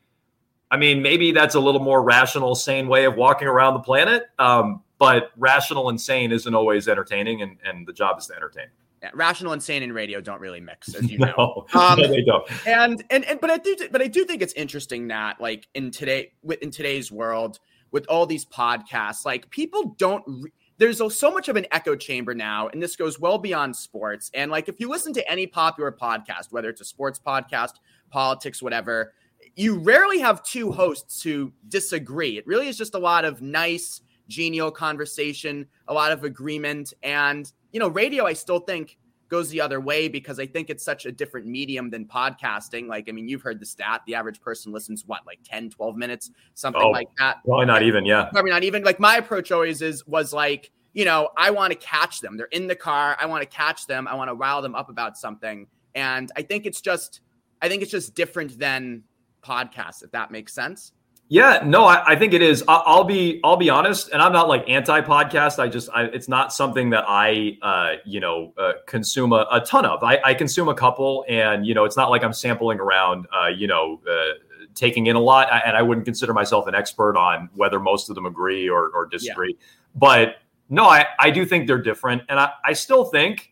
I 0.71 0.77
mean 0.77 1.03
maybe 1.03 1.33
that's 1.33 1.55
a 1.55 1.61
little 1.61 1.81
more 1.81 2.03
rational 2.03 2.55
sane 2.55 2.89
way 2.89 3.05
of 3.05 3.17
walking 3.17 3.49
around 3.49 3.75
the 3.75 3.81
planet 3.81 4.25
um, 4.39 4.83
but 5.03 5.33
rational 5.37 5.89
and 5.89 6.01
sane 6.01 6.31
isn't 6.31 6.55
always 6.55 6.87
entertaining, 6.87 7.43
and, 7.43 7.59
and 7.65 7.89
the 7.89 7.93
job 7.93 8.21
is 8.21 8.29
to 8.29 8.37
entertain. 8.37 8.69
Rational 9.15 9.53
and 9.53 9.63
sane 9.63 9.83
and 9.83 9.95
radio 9.95 10.21
don't 10.21 10.41
really 10.41 10.61
mix, 10.61 10.95
as 10.95 11.11
you 11.11 11.19
no, 11.21 11.27
know. 11.27 11.67
Um, 11.75 12.01
no, 12.01 12.09
they 12.09 12.23
don't. 12.23 12.67
And 12.67 13.05
and 13.11 13.25
and 13.25 13.41
but 13.41 13.51
I 13.51 13.59
do 13.59 13.77
but 13.91 14.01
I 14.03 14.07
do 14.07 14.25
think 14.25 14.43
it's 14.43 14.53
interesting 14.55 15.09
that 15.09 15.41
like 15.41 15.69
in 15.75 15.91
today 15.91 16.33
in 16.61 16.71
today's 16.71 17.11
world 17.11 17.59
with 17.91 18.07
all 18.09 18.27
these 18.27 18.45
podcasts, 18.45 19.25
like 19.25 19.51
people 19.51 19.95
don't. 19.99 20.25
Re- 20.27 20.53
there's 20.79 21.01
so 21.17 21.31
much 21.31 21.49
of 21.49 21.55
an 21.57 21.67
echo 21.71 21.95
chamber 21.95 22.35
now, 22.35 22.69
and 22.69 22.83
this 22.83 22.97
goes 22.97 23.21
well 23.21 23.39
beyond 23.39 23.77
sports. 23.77 24.33
And 24.35 24.51
like, 24.51 24.69
if 24.69 24.81
you 24.81 24.89
listen 24.89 25.13
to 25.13 25.31
any 25.31 25.47
popular 25.47 25.93
podcast, 25.93 26.51
whether 26.51 26.69
it's 26.69 26.81
a 26.81 26.85
sports 26.85 27.21
podcast, 27.25 27.75
politics, 28.11 28.61
whatever, 28.61 29.13
you 29.55 29.79
rarely 29.79 30.19
have 30.19 30.43
two 30.43 30.73
hosts 30.73 31.23
who 31.23 31.53
disagree. 31.69 32.39
It 32.39 32.47
really 32.47 32.69
is 32.69 32.77
just 32.77 32.95
a 32.95 32.99
lot 32.99 33.25
of 33.25 33.43
nice, 33.43 34.01
genial 34.29 34.71
conversation, 34.71 35.67
a 35.89 35.95
lot 35.95 36.11
of 36.11 36.25
agreement. 36.25 36.95
And, 37.03 37.53
you 37.73 37.81
know, 37.81 37.89
radio, 37.89 38.27
I 38.27 38.35
still 38.35 38.61
think 38.61 38.99
goes 39.33 39.49
the 39.49 39.63
other 39.63 39.81
way 39.81 40.09
because 40.09 40.39
I 40.39 40.45
think 40.47 40.69
it's 40.69 40.85
such 40.85 41.07
a 41.07 41.11
different 41.11 41.47
medium 41.47 41.89
than 41.89 42.05
podcasting. 42.05 42.87
Like, 42.87 43.09
I 43.09 43.13
mean, 43.13 43.29
you've 43.29 43.41
heard 43.41 43.61
the 43.61 43.67
stat 43.67 44.03
the 44.07 44.15
average 44.15 44.43
person 44.43 44.73
listens, 44.73 45.07
what, 45.07 45.27
like 45.27 45.39
10, 45.43 45.71
12 45.71 45.97
minutes, 45.97 46.31
something 46.53 46.83
oh, 46.83 46.91
like 46.91 47.09
that. 47.19 47.39
Probably 47.45 47.65
not 47.65 47.83
even, 47.83 48.05
yeah. 48.05 48.27
Probably 48.31 48.51
not 48.51 48.63
even. 48.63 48.85
Like, 48.85 49.01
my 49.01 49.17
approach 49.17 49.51
always 49.51 49.81
is, 49.81 50.07
was 50.07 50.35
like, 50.35 50.71
you 50.93 51.07
know, 51.07 51.31
I 51.39 51.51
want 51.51 51.73
to 51.73 51.79
catch 51.79 52.21
them. 52.21 52.37
They're 52.37 52.47
in 52.47 52.67
the 52.67 52.77
car. 52.77 53.17
I 53.19 53.25
want 53.25 53.41
to 53.41 53.49
catch 53.49 53.87
them. 53.87 54.07
I 54.07 54.15
want 54.15 54.29
to 54.29 54.35
rile 54.35 54.61
them 54.61 54.75
up 54.75 54.91
about 54.91 55.17
something. 55.17 55.67
And 55.95 56.31
I 56.37 56.43
think 56.43 56.67
it's 56.67 56.83
just, 56.83 57.23
I 57.63 57.71
think 57.71 57.81
it's 57.81 57.91
just 57.91 58.15
different 58.15 58.59
than 58.59 59.03
podcasts, 59.43 60.05
if 60.05 60.11
that 60.11 60.31
makes 60.31 60.53
sense. 60.53 60.93
Yeah, 61.33 61.63
no, 61.65 61.87
I, 61.87 62.09
I, 62.09 62.17
think 62.17 62.35
it 62.35 62.43
is. 62.43 62.63
I'll, 62.69 62.83
I'll, 62.85 63.05
be 63.05 63.41
I'll 63.43 63.57
be 63.57 63.71
honest, 63.71 64.11
and 64.11 64.21
I'm 64.21 64.35
not 64.35 64.49
like 64.49 64.69
anti 64.69 65.01
podcast. 65.01 65.59
I 65.59 65.67
just 65.67 65.89
I, 65.95 66.03
it's 66.03 66.29
not 66.29 66.53
something 66.53 66.91
that 66.91 67.07
I 67.09 67.57
uh, 67.63 67.93
you 68.05 68.21
know 68.21 68.53
uh, 68.59 68.73
consume 68.87 69.33
a, 69.33 69.47
a, 69.51 69.63
ton 69.63 69.87
of. 69.87 70.05
I, 70.05 70.21
I, 70.23 70.35
consume 70.35 70.69
a 70.69 70.75
couple, 70.75 71.25
and 71.31 71.65
you 71.65 71.73
know 71.73 71.87
it's 71.87 71.97
not 71.97 72.11
like 72.11 72.23
I'm 72.23 72.35
sampling 72.35 72.79
around. 72.81 73.27
Uh, 73.33 73.47
you 73.47 73.67
know. 73.67 73.99
Uh, 74.07 74.35
taking 74.75 75.09
in 75.09 75.17
a 75.17 75.21
lot 75.21 75.49
and 75.67 75.77
i 75.77 75.83
wouldn't 75.83 76.07
consider 76.07 76.33
myself 76.33 76.67
an 76.67 76.75
expert 76.75 77.15
on 77.15 77.51
whether 77.57 77.79
most 77.79 78.09
of 78.09 78.15
them 78.15 78.25
agree 78.25 78.71
or, 78.71 78.89
or 78.95 79.05
disagree 79.05 79.55
yeah. 79.59 79.67
but 79.97 80.37
no 80.71 80.87
I, 80.87 81.05
I 81.19 81.31
do 81.31 81.45
think 81.45 81.67
they're 81.67 81.83
different 81.83 82.23
and 82.31 82.41
I, 82.41 82.53
I 82.65 82.73
still 82.73 83.05
think 83.05 83.52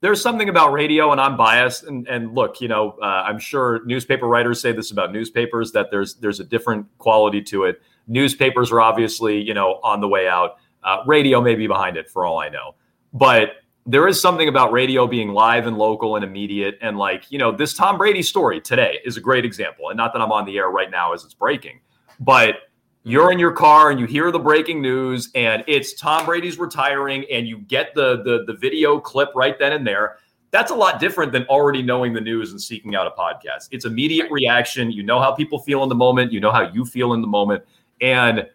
there's 0.00 0.22
something 0.22 0.48
about 0.48 0.72
radio, 0.72 1.10
and 1.12 1.20
I'm 1.20 1.36
biased. 1.36 1.84
And, 1.84 2.06
and 2.08 2.34
look, 2.34 2.60
you 2.60 2.68
know, 2.68 2.96
uh, 3.02 3.24
I'm 3.26 3.38
sure 3.38 3.84
newspaper 3.84 4.28
writers 4.28 4.60
say 4.60 4.72
this 4.72 4.90
about 4.90 5.12
newspapers 5.12 5.72
that 5.72 5.90
there's 5.90 6.14
there's 6.16 6.40
a 6.40 6.44
different 6.44 6.86
quality 6.98 7.42
to 7.42 7.64
it. 7.64 7.82
Newspapers 8.06 8.70
are 8.72 8.80
obviously, 8.80 9.40
you 9.40 9.54
know, 9.54 9.80
on 9.82 10.00
the 10.00 10.08
way 10.08 10.28
out. 10.28 10.58
Uh, 10.84 11.02
radio 11.06 11.40
may 11.40 11.54
be 11.54 11.66
behind 11.66 11.96
it 11.96 12.08
for 12.08 12.24
all 12.24 12.38
I 12.38 12.48
know, 12.48 12.76
but 13.12 13.56
there 13.84 14.06
is 14.06 14.20
something 14.20 14.48
about 14.48 14.70
radio 14.70 15.06
being 15.06 15.30
live 15.30 15.66
and 15.66 15.78
local 15.78 16.14
and 16.14 16.24
immediate. 16.24 16.78
And 16.82 16.98
like, 16.98 17.30
you 17.30 17.38
know, 17.38 17.50
this 17.50 17.72
Tom 17.72 17.96
Brady 17.96 18.22
story 18.22 18.60
today 18.60 18.98
is 19.04 19.16
a 19.16 19.20
great 19.20 19.46
example. 19.46 19.88
And 19.88 19.96
not 19.96 20.12
that 20.12 20.20
I'm 20.20 20.30
on 20.30 20.44
the 20.44 20.58
air 20.58 20.68
right 20.68 20.90
now 20.90 21.14
as 21.14 21.24
it's 21.24 21.32
breaking, 21.32 21.80
but 22.20 22.67
you're 23.08 23.32
in 23.32 23.38
your 23.38 23.52
car 23.52 23.90
and 23.90 23.98
you 23.98 24.04
hear 24.04 24.30
the 24.30 24.38
breaking 24.38 24.82
news 24.82 25.30
and 25.34 25.64
it's 25.66 25.94
Tom 25.94 26.26
Brady's 26.26 26.58
retiring 26.58 27.24
and 27.30 27.48
you 27.48 27.58
get 27.58 27.94
the 27.94 28.22
the 28.22 28.44
the 28.46 28.52
video 28.52 29.00
clip 29.00 29.30
right 29.34 29.58
then 29.58 29.72
and 29.72 29.86
there. 29.86 30.18
That's 30.50 30.70
a 30.70 30.74
lot 30.74 31.00
different 31.00 31.32
than 31.32 31.44
already 31.44 31.82
knowing 31.82 32.12
the 32.12 32.20
news 32.20 32.50
and 32.50 32.60
seeking 32.60 32.94
out 32.94 33.06
a 33.06 33.10
podcast. 33.10 33.68
It's 33.70 33.86
immediate 33.86 34.30
reaction. 34.30 34.92
You 34.92 35.02
know 35.02 35.20
how 35.20 35.32
people 35.32 35.58
feel 35.58 35.82
in 35.82 35.88
the 35.88 35.94
moment, 35.94 36.32
you 36.32 36.40
know 36.40 36.52
how 36.52 36.70
you 36.70 36.84
feel 36.84 37.14
in 37.14 37.22
the 37.22 37.26
moment 37.26 37.64
and 38.02 38.46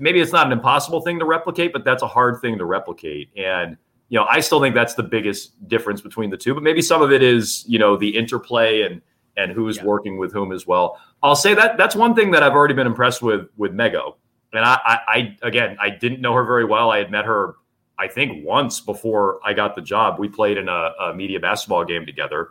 maybe 0.00 0.20
it's 0.20 0.32
not 0.32 0.46
an 0.46 0.52
impossible 0.52 1.00
thing 1.00 1.20
to 1.20 1.24
replicate, 1.24 1.72
but 1.72 1.84
that's 1.84 2.02
a 2.02 2.08
hard 2.08 2.40
thing 2.40 2.58
to 2.58 2.64
replicate 2.64 3.30
and 3.36 3.76
you 4.08 4.18
know, 4.18 4.26
I 4.28 4.40
still 4.40 4.60
think 4.60 4.74
that's 4.74 4.94
the 4.94 5.04
biggest 5.04 5.68
difference 5.68 6.00
between 6.00 6.30
the 6.30 6.36
two, 6.36 6.52
but 6.52 6.64
maybe 6.64 6.82
some 6.82 7.00
of 7.00 7.12
it 7.12 7.22
is, 7.22 7.64
you 7.68 7.78
know, 7.78 7.96
the 7.96 8.08
interplay 8.08 8.82
and 8.82 9.00
and 9.40 9.52
who's 9.52 9.78
yeah. 9.78 9.84
working 9.84 10.18
with 10.18 10.32
whom 10.32 10.52
as 10.52 10.66
well. 10.66 11.00
I'll 11.22 11.36
say 11.36 11.54
that 11.54 11.76
that's 11.76 11.96
one 11.96 12.14
thing 12.14 12.30
that 12.32 12.42
I've 12.42 12.52
already 12.52 12.74
been 12.74 12.86
impressed 12.86 13.22
with 13.22 13.48
with 13.56 13.72
Mego. 13.72 14.16
And 14.52 14.64
I, 14.64 14.78
I, 14.84 14.98
I 15.06 15.36
again, 15.42 15.76
I 15.80 15.90
didn't 15.90 16.20
know 16.20 16.34
her 16.34 16.44
very 16.44 16.64
well. 16.64 16.90
I 16.90 16.98
had 16.98 17.10
met 17.10 17.24
her, 17.24 17.54
I 17.98 18.08
think, 18.08 18.44
once 18.44 18.80
before 18.80 19.40
I 19.44 19.52
got 19.52 19.74
the 19.74 19.82
job. 19.82 20.18
We 20.18 20.28
played 20.28 20.58
in 20.58 20.68
a, 20.68 20.92
a 21.00 21.14
media 21.14 21.40
basketball 21.40 21.84
game 21.84 22.04
together, 22.04 22.50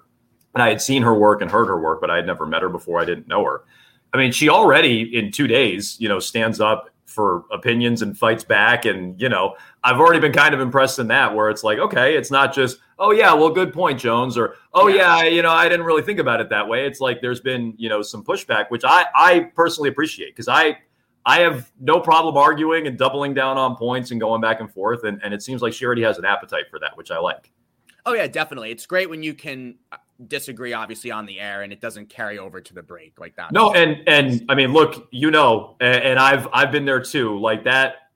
and 0.53 0.63
I 0.63 0.69
had 0.69 0.81
seen 0.81 1.01
her 1.03 1.13
work 1.13 1.41
and 1.41 1.51
heard 1.51 1.67
her 1.67 1.79
work, 1.79 2.01
but 2.01 2.09
I 2.09 2.15
had 2.15 2.25
never 2.25 2.45
met 2.45 2.61
her 2.61 2.69
before. 2.69 2.99
I 2.99 3.05
didn't 3.05 3.27
know 3.27 3.43
her. 3.43 3.63
I 4.13 4.17
mean, 4.17 4.31
she 4.31 4.49
already 4.49 5.15
in 5.15 5.31
two 5.31 5.47
days, 5.47 5.97
you 5.99 6.09
know, 6.09 6.19
stands 6.19 6.59
up 6.59 6.89
for 7.09 7.43
opinions 7.51 8.01
and 8.01 8.17
fights 8.17 8.43
back. 8.43 8.85
And, 8.85 9.19
you 9.19 9.27
know, 9.27 9.55
I've 9.83 9.99
already 9.99 10.19
been 10.19 10.31
kind 10.31 10.53
of 10.53 10.61
impressed 10.61 10.99
in 10.99 11.07
that 11.07 11.35
where 11.35 11.49
it's 11.49 11.63
like, 11.63 11.79
okay, 11.79 12.15
it's 12.15 12.31
not 12.31 12.53
just, 12.53 12.77
oh, 12.99 13.11
yeah, 13.11 13.33
well, 13.33 13.49
good 13.49 13.73
point, 13.73 13.99
Jones, 13.99 14.37
or, 14.37 14.55
oh, 14.73 14.87
yeah, 14.87 15.23
you 15.23 15.41
know, 15.41 15.51
I 15.51 15.67
didn't 15.67 15.85
really 15.85 16.03
think 16.03 16.19
about 16.19 16.39
it 16.39 16.49
that 16.49 16.67
way. 16.67 16.85
It's 16.85 16.99
like 16.99 17.21
there's 17.21 17.41
been, 17.41 17.73
you 17.77 17.89
know, 17.89 18.01
some 18.01 18.23
pushback, 18.23 18.69
which 18.69 18.83
I, 18.85 19.05
I 19.15 19.51
personally 19.55 19.89
appreciate 19.89 20.35
because 20.35 20.47
I, 20.47 20.77
I 21.25 21.39
have 21.39 21.71
no 21.79 21.99
problem 21.99 22.37
arguing 22.37 22.87
and 22.87 22.97
doubling 22.97 23.33
down 23.33 23.57
on 23.57 23.75
points 23.75 24.11
and 24.11 24.19
going 24.21 24.41
back 24.41 24.59
and 24.59 24.71
forth. 24.71 25.03
And, 25.03 25.19
and 25.23 25.33
it 25.33 25.41
seems 25.41 25.61
like 25.61 25.73
she 25.73 25.85
already 25.85 26.03
has 26.03 26.17
an 26.17 26.25
appetite 26.25 26.65
for 26.69 26.79
that, 26.79 26.95
which 26.95 27.11
I 27.11 27.19
like. 27.19 27.51
Oh, 28.05 28.13
yeah, 28.13 28.27
definitely. 28.27 28.71
It's 28.71 28.85
great 28.85 29.09
when 29.09 29.23
you 29.23 29.33
can 29.33 29.75
disagree 30.27 30.73
obviously 30.73 31.11
on 31.11 31.25
the 31.25 31.39
air 31.39 31.61
and 31.61 31.71
it 31.71 31.79
doesn't 31.79 32.09
carry 32.09 32.37
over 32.37 32.59
to 32.61 32.73
the 32.73 32.83
break 32.83 33.19
like 33.19 33.35
that. 33.35 33.51
No, 33.51 33.73
and 33.73 34.01
and 34.07 34.45
I 34.49 34.55
mean, 34.55 34.73
look, 34.73 35.07
you 35.11 35.31
know, 35.31 35.75
and, 35.79 36.03
and 36.03 36.19
I've 36.19 36.47
I've 36.53 36.71
been 36.71 36.85
there 36.85 37.01
too. 37.01 37.39
Like 37.39 37.63
that 37.63 38.09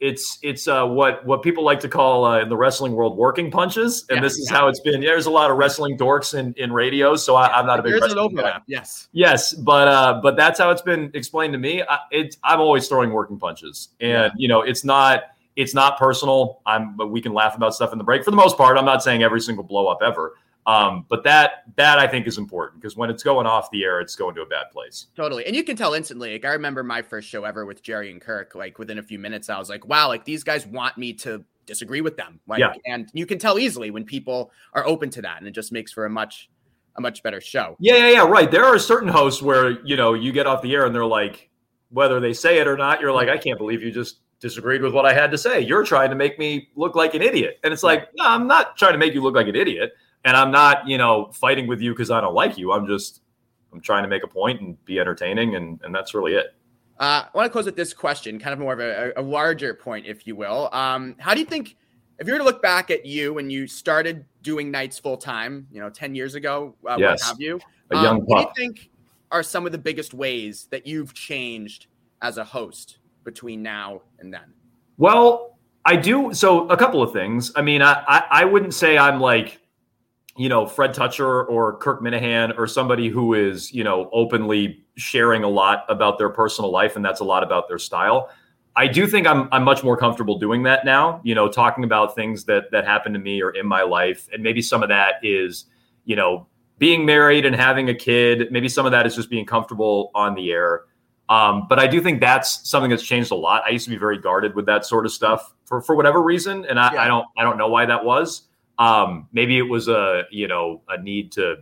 it's 0.00 0.38
it's 0.42 0.66
uh, 0.66 0.86
what 0.86 1.24
what 1.26 1.42
people 1.42 1.64
like 1.64 1.80
to 1.80 1.88
call 1.88 2.24
uh, 2.24 2.40
in 2.40 2.48
the 2.48 2.56
wrestling 2.56 2.92
world 2.92 3.16
working 3.16 3.50
punches, 3.50 4.04
and 4.08 4.16
yeah, 4.16 4.22
this 4.22 4.38
is 4.38 4.48
yeah. 4.50 4.56
how 4.56 4.68
it's 4.68 4.80
been. 4.80 5.00
There's 5.00 5.26
a 5.26 5.30
lot 5.30 5.50
of 5.50 5.56
wrestling 5.56 5.98
dorks 5.98 6.38
in 6.38 6.54
in 6.54 6.72
radio, 6.72 7.16
so 7.16 7.36
I, 7.36 7.58
am 7.58 7.66
not 7.66 7.80
a 7.80 7.82
big. 7.82 7.92
There's 7.92 8.12
an 8.12 8.18
overlap. 8.18 8.60
Guy. 8.60 8.62
Yes. 8.66 9.08
Yes, 9.12 9.52
but 9.52 9.88
uh, 9.88 10.20
but 10.22 10.36
that's 10.36 10.58
how 10.58 10.70
it's 10.70 10.82
been 10.82 11.10
explained 11.14 11.52
to 11.52 11.58
me. 11.58 11.82
I, 11.82 11.98
it's 12.10 12.36
I'm 12.42 12.60
always 12.60 12.88
throwing 12.88 13.12
working 13.12 13.38
punches, 13.38 13.90
and 14.00 14.10
yeah. 14.10 14.30
you 14.36 14.48
know 14.48 14.62
it's 14.62 14.84
not 14.84 15.24
it's 15.56 15.74
not 15.74 15.98
personal. 15.98 16.60
I'm 16.66 16.96
but 16.96 17.08
we 17.08 17.20
can 17.20 17.32
laugh 17.32 17.56
about 17.56 17.74
stuff 17.74 17.92
in 17.92 17.98
the 17.98 18.04
break 18.04 18.24
for 18.24 18.30
the 18.30 18.36
most 18.36 18.56
part. 18.56 18.78
I'm 18.78 18.86
not 18.86 19.02
saying 19.02 19.22
every 19.22 19.40
single 19.40 19.64
blow 19.64 19.86
up 19.88 19.98
ever, 20.02 20.34
um, 20.66 21.04
but 21.08 21.24
that 21.24 21.64
that 21.76 21.98
I 21.98 22.06
think 22.06 22.26
is 22.26 22.38
important 22.38 22.80
because 22.80 22.96
when 22.96 23.10
it's 23.10 23.22
going 23.22 23.46
off 23.46 23.70
the 23.70 23.84
air, 23.84 24.00
it's 24.00 24.16
going 24.16 24.34
to 24.36 24.42
a 24.42 24.46
bad 24.46 24.70
place. 24.72 25.08
Totally, 25.14 25.44
and 25.44 25.54
you 25.54 25.62
can 25.62 25.76
tell 25.76 25.92
instantly. 25.92 26.32
Like 26.32 26.44
I 26.44 26.52
remember 26.52 26.82
my 26.82 27.02
first 27.02 27.28
show 27.28 27.44
ever 27.44 27.66
with 27.66 27.82
Gerry 27.82 28.10
and 28.10 28.20
Kirk. 28.20 28.54
Like 28.54 28.78
within 28.78 28.98
a 28.98 29.02
few 29.02 29.18
minutes, 29.18 29.50
I 29.50 29.58
was 29.58 29.68
like, 29.68 29.86
"Wow! 29.86 30.08
Like 30.08 30.24
these 30.24 30.42
guys 30.42 30.66
want 30.66 30.96
me 30.96 31.12
to 31.14 31.44
disagree 31.66 32.00
with 32.00 32.16
them." 32.16 32.40
Like, 32.46 32.60
yeah. 32.60 32.72
and 32.86 33.10
you 33.12 33.26
can 33.26 33.38
tell 33.38 33.58
easily 33.58 33.90
when 33.90 34.04
people 34.04 34.52
are 34.72 34.86
open 34.86 35.10
to 35.10 35.22
that, 35.22 35.38
and 35.38 35.46
it 35.46 35.52
just 35.52 35.70
makes 35.70 35.92
for 35.92 36.06
a 36.06 36.10
much 36.10 36.48
a 36.96 37.00
much 37.02 37.22
better 37.22 37.42
show. 37.42 37.76
Yeah, 37.78 37.96
yeah, 37.96 38.10
yeah. 38.10 38.26
Right. 38.26 38.50
There 38.50 38.64
are 38.64 38.78
certain 38.78 39.08
hosts 39.08 39.42
where 39.42 39.82
you 39.84 39.96
know 39.96 40.14
you 40.14 40.32
get 40.32 40.46
off 40.46 40.62
the 40.62 40.74
air 40.74 40.86
and 40.86 40.94
they're 40.94 41.04
like, 41.04 41.50
whether 41.90 42.20
they 42.20 42.32
say 42.32 42.58
it 42.58 42.66
or 42.66 42.78
not, 42.78 43.02
you're 43.02 43.12
like, 43.12 43.28
I 43.28 43.36
can't 43.36 43.58
believe 43.58 43.82
you 43.82 43.90
just 43.90 44.20
disagreed 44.40 44.80
with 44.80 44.94
what 44.94 45.04
I 45.04 45.12
had 45.12 45.30
to 45.32 45.38
say. 45.38 45.60
You're 45.60 45.84
trying 45.84 46.08
to 46.08 46.16
make 46.16 46.38
me 46.38 46.68
look 46.74 46.94
like 46.94 47.12
an 47.12 47.20
idiot, 47.20 47.58
and 47.62 47.70
it's 47.70 47.82
like, 47.82 48.08
no, 48.16 48.24
I'm 48.26 48.46
not 48.46 48.78
trying 48.78 48.92
to 48.92 48.98
make 48.98 49.12
you 49.12 49.20
look 49.20 49.34
like 49.34 49.48
an 49.48 49.56
idiot 49.56 49.92
and 50.24 50.36
I'm 50.36 50.50
not, 50.50 50.88
you 50.88 50.98
know, 50.98 51.30
fighting 51.32 51.66
with 51.66 51.80
you 51.80 51.92
because 51.92 52.10
I 52.10 52.20
don't 52.20 52.34
like 52.34 52.56
you. 52.56 52.72
I'm 52.72 52.86
just, 52.86 53.22
I'm 53.72 53.80
trying 53.80 54.02
to 54.02 54.08
make 54.08 54.22
a 54.22 54.28
point 54.28 54.60
and 54.60 54.82
be 54.84 54.98
entertaining, 54.98 55.56
and 55.56 55.80
and 55.84 55.94
that's 55.94 56.14
really 56.14 56.34
it. 56.34 56.54
Uh, 56.98 57.24
I 57.24 57.28
want 57.34 57.46
to 57.46 57.50
close 57.50 57.66
with 57.66 57.76
this 57.76 57.92
question, 57.92 58.38
kind 58.38 58.52
of 58.52 58.60
more 58.60 58.72
of 58.72 58.80
a, 58.80 59.12
a 59.16 59.22
larger 59.22 59.74
point, 59.74 60.06
if 60.06 60.26
you 60.26 60.36
will. 60.36 60.68
Um, 60.72 61.16
how 61.18 61.34
do 61.34 61.40
you 61.40 61.46
think, 61.46 61.76
if 62.20 62.28
you 62.28 62.32
were 62.32 62.38
to 62.38 62.44
look 62.44 62.62
back 62.62 62.88
at 62.90 63.04
you 63.04 63.34
when 63.34 63.50
you 63.50 63.66
started 63.66 64.24
doing 64.42 64.70
nights 64.70 65.00
full 65.00 65.16
time, 65.16 65.66
you 65.72 65.80
know, 65.80 65.90
ten 65.90 66.14
years 66.14 66.36
ago, 66.36 66.76
uh, 66.88 66.96
yes. 66.98 67.20
what 67.20 67.28
have 67.28 67.40
you? 67.40 67.60
A 67.90 67.96
young 67.96 68.20
um, 68.20 68.22
What 68.26 68.54
do 68.54 68.62
you 68.62 68.68
think 68.68 68.90
are 69.32 69.42
some 69.42 69.66
of 69.66 69.72
the 69.72 69.78
biggest 69.78 70.14
ways 70.14 70.68
that 70.70 70.86
you've 70.86 71.12
changed 71.14 71.88
as 72.22 72.38
a 72.38 72.44
host 72.44 72.98
between 73.24 73.62
now 73.62 74.02
and 74.20 74.32
then? 74.32 74.52
Well, 74.96 75.58
I 75.84 75.96
do. 75.96 76.32
So 76.32 76.68
a 76.68 76.76
couple 76.76 77.02
of 77.02 77.12
things. 77.12 77.50
I 77.56 77.62
mean, 77.62 77.82
I, 77.82 78.04
I, 78.06 78.24
I 78.30 78.44
wouldn't 78.44 78.72
say 78.72 78.96
I'm 78.96 79.20
like 79.20 79.60
you 80.36 80.48
know, 80.48 80.66
Fred 80.66 80.92
Toucher 80.92 81.44
or 81.44 81.76
Kirk 81.76 82.00
Minihane 82.00 82.56
or 82.58 82.66
somebody 82.66 83.08
who 83.08 83.34
is, 83.34 83.72
you 83.72 83.84
know, 83.84 84.10
openly 84.12 84.84
sharing 84.96 85.44
a 85.44 85.48
lot 85.48 85.84
about 85.88 86.18
their 86.18 86.28
personal 86.28 86.70
life 86.70 86.96
and 86.96 87.04
that's 87.04 87.20
a 87.20 87.24
lot 87.24 87.42
about 87.42 87.68
their 87.68 87.78
style. 87.78 88.30
I 88.76 88.88
do 88.88 89.06
think 89.06 89.26
I'm 89.26 89.48
I'm 89.52 89.62
much 89.62 89.84
more 89.84 89.96
comfortable 89.96 90.38
doing 90.38 90.64
that 90.64 90.84
now, 90.84 91.20
you 91.22 91.34
know, 91.34 91.48
talking 91.48 91.84
about 91.84 92.16
things 92.16 92.44
that 92.44 92.70
that 92.72 92.84
happened 92.84 93.14
to 93.14 93.20
me 93.20 93.40
or 93.40 93.50
in 93.50 93.66
my 93.66 93.82
life 93.82 94.28
and 94.32 94.42
maybe 94.42 94.60
some 94.60 94.82
of 94.82 94.88
that 94.88 95.14
is, 95.22 95.66
you 96.04 96.16
know, 96.16 96.48
being 96.78 97.06
married 97.06 97.46
and 97.46 97.54
having 97.54 97.88
a 97.88 97.94
kid, 97.94 98.48
maybe 98.50 98.68
some 98.68 98.84
of 98.84 98.92
that 98.92 99.06
is 99.06 99.14
just 99.14 99.30
being 99.30 99.46
comfortable 99.46 100.10
on 100.16 100.34
the 100.34 100.50
air. 100.50 100.82
Um, 101.28 101.66
but 101.68 101.78
I 101.78 101.86
do 101.86 102.00
think 102.00 102.20
that's 102.20 102.68
something 102.68 102.90
that's 102.90 103.04
changed 103.04 103.30
a 103.30 103.36
lot. 103.36 103.62
I 103.64 103.70
used 103.70 103.84
to 103.84 103.90
be 103.90 103.96
very 103.96 104.18
guarded 104.18 104.56
with 104.56 104.66
that 104.66 104.84
sort 104.84 105.06
of 105.06 105.12
stuff 105.12 105.54
for 105.64 105.80
for 105.80 105.94
whatever 105.94 106.20
reason, 106.20 106.64
and 106.66 106.78
I, 106.78 106.92
yeah. 106.92 107.02
I 107.02 107.06
don't 107.06 107.26
I 107.38 107.44
don't 107.44 107.56
know 107.56 107.68
why 107.68 107.86
that 107.86 108.04
was. 108.04 108.48
Um, 108.78 109.28
maybe 109.32 109.58
it 109.58 109.68
was 109.68 109.88
a 109.88 110.24
you 110.30 110.48
know 110.48 110.82
a 110.88 111.00
need 111.00 111.32
to 111.32 111.56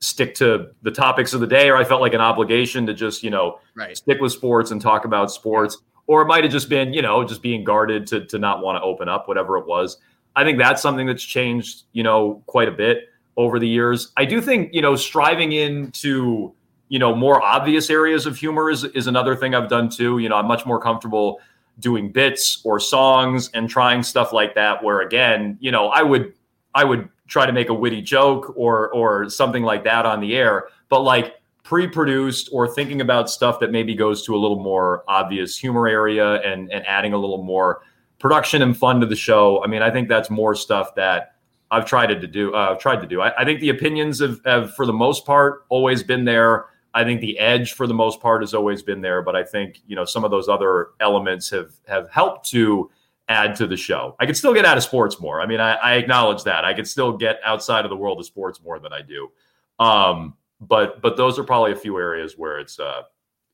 stick 0.00 0.34
to 0.34 0.68
the 0.82 0.90
topics 0.90 1.32
of 1.32 1.40
the 1.40 1.46
day, 1.46 1.70
or 1.70 1.76
I 1.76 1.84
felt 1.84 2.00
like 2.00 2.14
an 2.14 2.20
obligation 2.20 2.86
to 2.86 2.94
just 2.94 3.22
you 3.22 3.30
know 3.30 3.58
right. 3.74 3.96
stick 3.96 4.20
with 4.20 4.32
sports 4.32 4.70
and 4.70 4.80
talk 4.80 5.04
about 5.04 5.30
sports, 5.30 5.78
or 6.06 6.22
it 6.22 6.26
might 6.26 6.44
have 6.44 6.52
just 6.52 6.68
been 6.68 6.92
you 6.92 7.02
know 7.02 7.24
just 7.24 7.42
being 7.42 7.64
guarded 7.64 8.06
to 8.08 8.24
to 8.26 8.38
not 8.38 8.62
want 8.62 8.76
to 8.76 8.82
open 8.82 9.08
up, 9.08 9.28
whatever 9.28 9.56
it 9.58 9.66
was. 9.66 9.98
I 10.34 10.44
think 10.44 10.58
that's 10.58 10.82
something 10.82 11.06
that's 11.06 11.22
changed 11.22 11.84
you 11.92 12.02
know 12.02 12.42
quite 12.46 12.68
a 12.68 12.72
bit 12.72 13.08
over 13.36 13.58
the 13.58 13.68
years. 13.68 14.12
I 14.16 14.24
do 14.24 14.40
think 14.40 14.74
you 14.74 14.82
know 14.82 14.96
striving 14.96 15.52
into 15.52 16.52
you 16.88 16.98
know 16.98 17.14
more 17.14 17.42
obvious 17.42 17.88
areas 17.88 18.26
of 18.26 18.36
humor 18.36 18.68
is 18.70 18.84
is 18.84 19.06
another 19.06 19.34
thing 19.36 19.54
I've 19.54 19.68
done 19.68 19.88
too. 19.88 20.18
You 20.18 20.28
know, 20.28 20.36
I'm 20.36 20.46
much 20.46 20.66
more 20.66 20.80
comfortable 20.80 21.40
doing 21.78 22.12
bits 22.12 22.60
or 22.64 22.78
songs 22.78 23.50
and 23.54 23.68
trying 23.68 24.02
stuff 24.02 24.32
like 24.32 24.54
that 24.54 24.84
where 24.84 25.00
again 25.00 25.56
you 25.60 25.70
know 25.70 25.88
i 25.88 26.02
would 26.02 26.32
I 26.74 26.84
would 26.84 27.08
try 27.28 27.46
to 27.46 27.52
make 27.52 27.68
a 27.68 27.74
witty 27.74 28.02
joke 28.02 28.52
or 28.56 28.92
or 28.92 29.28
something 29.28 29.62
like 29.62 29.84
that 29.84 30.06
on 30.06 30.20
the 30.20 30.36
air, 30.36 30.68
but 30.88 31.00
like 31.02 31.36
pre-produced 31.62 32.50
or 32.52 32.66
thinking 32.66 33.00
about 33.00 33.30
stuff 33.30 33.60
that 33.60 33.70
maybe 33.70 33.94
goes 33.94 34.24
to 34.26 34.34
a 34.34 34.38
little 34.38 34.60
more 34.60 35.04
obvious 35.08 35.56
humor 35.56 35.86
area 35.86 36.40
and 36.42 36.70
and 36.72 36.86
adding 36.86 37.12
a 37.12 37.18
little 37.18 37.42
more 37.42 37.82
production 38.18 38.62
and 38.62 38.76
fun 38.76 39.00
to 39.00 39.06
the 39.06 39.16
show. 39.16 39.62
I 39.64 39.66
mean, 39.66 39.82
I 39.82 39.90
think 39.90 40.08
that's 40.08 40.30
more 40.30 40.54
stuff 40.54 40.94
that 40.94 41.34
I've 41.72 41.86
tried 41.86 42.08
to 42.08 42.26
do. 42.26 42.54
Uh, 42.54 42.68
I've 42.70 42.78
tried 42.78 43.00
to 43.00 43.06
do. 43.06 43.20
I, 43.20 43.36
I 43.40 43.44
think 43.44 43.60
the 43.60 43.70
opinions 43.70 44.20
have, 44.20 44.40
have, 44.44 44.74
for 44.74 44.84
the 44.84 44.92
most 44.92 45.24
part, 45.24 45.64
always 45.70 46.02
been 46.02 46.24
there. 46.24 46.66
I 46.94 47.02
think 47.02 47.22
the 47.22 47.38
edge, 47.38 47.72
for 47.72 47.86
the 47.86 47.94
most 47.94 48.20
part, 48.20 48.42
has 48.42 48.52
always 48.52 48.82
been 48.82 49.00
there. 49.00 49.22
But 49.22 49.34
I 49.34 49.42
think 49.42 49.80
you 49.86 49.96
know 49.96 50.04
some 50.04 50.24
of 50.24 50.30
those 50.30 50.48
other 50.48 50.88
elements 51.00 51.48
have 51.50 51.72
have 51.88 52.10
helped 52.10 52.48
to 52.50 52.90
add 53.28 53.56
to 53.56 53.66
the 53.66 53.76
show. 53.76 54.16
I 54.20 54.26
could 54.26 54.36
still 54.36 54.54
get 54.54 54.64
out 54.64 54.76
of 54.76 54.82
sports 54.82 55.20
more. 55.20 55.40
I 55.40 55.46
mean, 55.46 55.60
I, 55.60 55.74
I, 55.74 55.94
acknowledge 55.94 56.42
that. 56.44 56.64
I 56.64 56.74
could 56.74 56.88
still 56.88 57.16
get 57.16 57.40
outside 57.44 57.84
of 57.84 57.90
the 57.90 57.96
world 57.96 58.18
of 58.18 58.26
sports 58.26 58.60
more 58.62 58.78
than 58.78 58.92
I 58.92 59.00
do. 59.02 59.30
Um, 59.78 60.34
but 60.60 61.02
but 61.02 61.16
those 61.16 61.38
are 61.38 61.44
probably 61.44 61.72
a 61.72 61.76
few 61.76 61.98
areas 61.98 62.34
where 62.36 62.58
it's 62.58 62.78
uh 62.78 63.02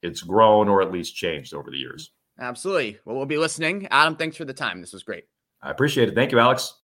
it's 0.02 0.22
grown 0.22 0.68
or 0.68 0.83
at 0.83 0.92
least 0.92 1.16
changed 1.16 1.54
over 1.54 1.70
the 1.70 1.78
years. 1.78 2.12
Absolutely. 2.38 2.98
Well, 3.04 3.16
we'll 3.16 3.26
be 3.26 3.38
listening. 3.38 3.88
Adam, 3.90 4.14
thanks 4.14 4.37
for 4.37 4.44
the 4.44 4.52
time. 4.52 4.81
This 4.81 4.92
was 4.92 5.02
great. 5.02 5.24
I 5.61 5.70
appreciate 5.70 6.09
it. 6.09 6.14
Thank 6.14 6.31
you, 6.31 6.38
Alex. 6.38 6.74